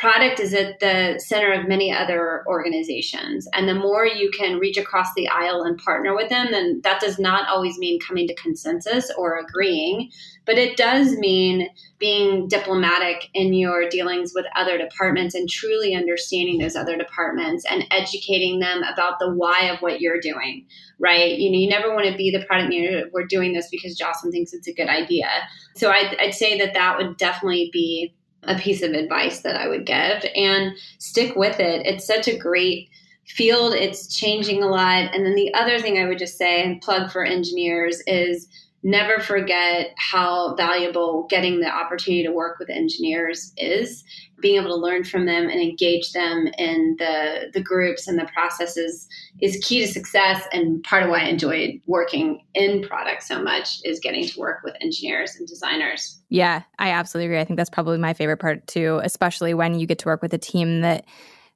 product 0.00 0.40
is 0.40 0.54
at 0.54 0.80
the 0.80 1.20
center 1.22 1.52
of 1.52 1.68
many 1.68 1.92
other 1.92 2.42
organizations. 2.46 3.46
And 3.52 3.68
the 3.68 3.74
more 3.74 4.06
you 4.06 4.30
can 4.30 4.58
reach 4.58 4.78
across 4.78 5.08
the 5.14 5.28
aisle 5.28 5.62
and 5.62 5.76
partner 5.76 6.16
with 6.16 6.30
them, 6.30 6.48
then 6.50 6.80
that 6.84 7.02
does 7.02 7.18
not 7.18 7.46
always 7.48 7.76
mean 7.78 8.00
coming 8.00 8.26
to 8.26 8.34
consensus 8.34 9.12
or 9.18 9.38
agreeing, 9.38 10.10
but 10.46 10.56
it 10.56 10.78
does 10.78 11.18
mean 11.18 11.68
being 11.98 12.48
diplomatic 12.48 13.28
in 13.34 13.52
your 13.52 13.90
dealings 13.90 14.32
with 14.34 14.46
other 14.56 14.78
departments 14.78 15.34
and 15.34 15.50
truly 15.50 15.94
understanding 15.94 16.58
those 16.58 16.76
other 16.76 16.96
departments 16.96 17.66
and 17.70 17.84
educating 17.90 18.58
them 18.58 18.82
about 18.82 19.18
the 19.18 19.30
why 19.30 19.64
of 19.64 19.80
what 19.80 20.00
you're 20.00 20.20
doing, 20.20 20.64
right? 20.98 21.38
You 21.38 21.50
know, 21.50 21.58
you 21.58 21.68
never 21.68 21.94
want 21.94 22.06
to 22.06 22.16
be 22.16 22.30
the 22.30 22.44
product 22.46 22.70
manager. 22.70 23.10
We're 23.12 23.26
doing 23.26 23.52
this 23.52 23.68
because 23.70 23.98
Jocelyn 23.98 24.32
thinks 24.32 24.54
it's 24.54 24.66
a 24.66 24.72
good 24.72 24.88
idea. 24.88 25.28
So 25.76 25.90
I'd, 25.90 26.16
I'd 26.18 26.34
say 26.34 26.56
that 26.58 26.72
that 26.72 26.96
would 26.96 27.18
definitely 27.18 27.68
be 27.70 28.14
a 28.44 28.58
piece 28.58 28.82
of 28.82 28.92
advice 28.92 29.40
that 29.40 29.56
I 29.56 29.68
would 29.68 29.86
give 29.86 30.24
and 30.34 30.72
stick 30.98 31.36
with 31.36 31.60
it. 31.60 31.86
It's 31.86 32.06
such 32.06 32.28
a 32.28 32.38
great 32.38 32.88
field, 33.26 33.74
it's 33.74 34.14
changing 34.14 34.62
a 34.62 34.68
lot. 34.68 35.14
And 35.14 35.24
then 35.24 35.34
the 35.34 35.52
other 35.54 35.78
thing 35.78 35.98
I 35.98 36.06
would 36.06 36.18
just 36.18 36.36
say 36.36 36.62
and 36.62 36.80
plug 36.80 37.10
for 37.10 37.24
engineers 37.24 38.02
is 38.06 38.48
never 38.82 39.20
forget 39.20 39.92
how 39.96 40.54
valuable 40.56 41.26
getting 41.28 41.60
the 41.60 41.68
opportunity 41.68 42.24
to 42.24 42.32
work 42.32 42.58
with 42.58 42.70
engineers 42.70 43.52
is 43.56 44.02
being 44.40 44.60
able 44.60 44.70
to 44.70 44.76
learn 44.76 45.04
from 45.04 45.26
them 45.26 45.48
and 45.48 45.60
engage 45.60 46.12
them 46.12 46.48
in 46.58 46.96
the 46.98 47.50
the 47.52 47.62
groups 47.62 48.08
and 48.08 48.18
the 48.18 48.26
processes 48.26 49.08
is 49.40 49.62
key 49.64 49.80
to 49.80 49.92
success 49.92 50.42
and 50.52 50.82
part 50.84 51.02
of 51.02 51.10
why 51.10 51.20
I 51.20 51.24
enjoyed 51.24 51.80
working 51.86 52.44
in 52.54 52.82
product 52.82 53.22
so 53.22 53.42
much 53.42 53.80
is 53.84 54.00
getting 54.00 54.26
to 54.26 54.38
work 54.38 54.60
with 54.64 54.74
engineers 54.80 55.36
and 55.36 55.46
designers. 55.46 56.20
Yeah, 56.28 56.62
I 56.78 56.90
absolutely 56.90 57.26
agree. 57.26 57.40
I 57.40 57.44
think 57.44 57.56
that's 57.56 57.70
probably 57.70 57.98
my 57.98 58.14
favorite 58.14 58.38
part 58.38 58.66
too, 58.66 59.00
especially 59.02 59.54
when 59.54 59.78
you 59.78 59.86
get 59.86 59.98
to 60.00 60.06
work 60.06 60.22
with 60.22 60.34
a 60.34 60.38
team 60.38 60.80
that 60.80 61.04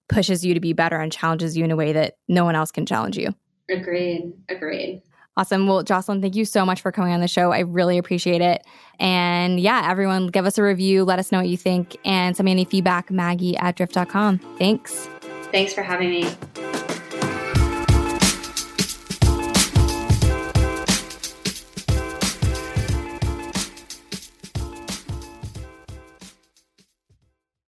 pushes 0.08 0.44
you 0.44 0.54
to 0.54 0.60
be 0.60 0.72
better 0.72 1.00
and 1.00 1.10
challenges 1.10 1.56
you 1.56 1.64
in 1.64 1.70
a 1.70 1.76
way 1.76 1.92
that 1.92 2.16
no 2.28 2.44
one 2.44 2.54
else 2.54 2.70
can 2.70 2.86
challenge 2.86 3.16
you. 3.16 3.34
Agreed. 3.70 4.32
Agreed. 4.48 5.02
Awesome. 5.36 5.66
Well, 5.66 5.82
Jocelyn, 5.82 6.20
thank 6.20 6.36
you 6.36 6.44
so 6.44 6.64
much 6.64 6.80
for 6.80 6.92
coming 6.92 7.12
on 7.12 7.20
the 7.20 7.28
show. 7.28 7.50
I 7.50 7.60
really 7.60 7.98
appreciate 7.98 8.40
it. 8.40 8.64
And 9.00 9.58
yeah, 9.58 9.88
everyone, 9.90 10.28
give 10.28 10.46
us 10.46 10.58
a 10.58 10.62
review. 10.62 11.04
Let 11.04 11.18
us 11.18 11.32
know 11.32 11.38
what 11.38 11.48
you 11.48 11.56
think 11.56 11.96
and 12.04 12.36
send 12.36 12.44
me 12.44 12.52
any 12.52 12.64
feedback, 12.64 13.10
Maggie 13.10 13.56
at 13.56 13.76
drift.com. 13.76 14.38
Thanks. 14.58 15.08
Thanks 15.50 15.74
for 15.74 15.82
having 15.82 16.10
me. 16.10 16.83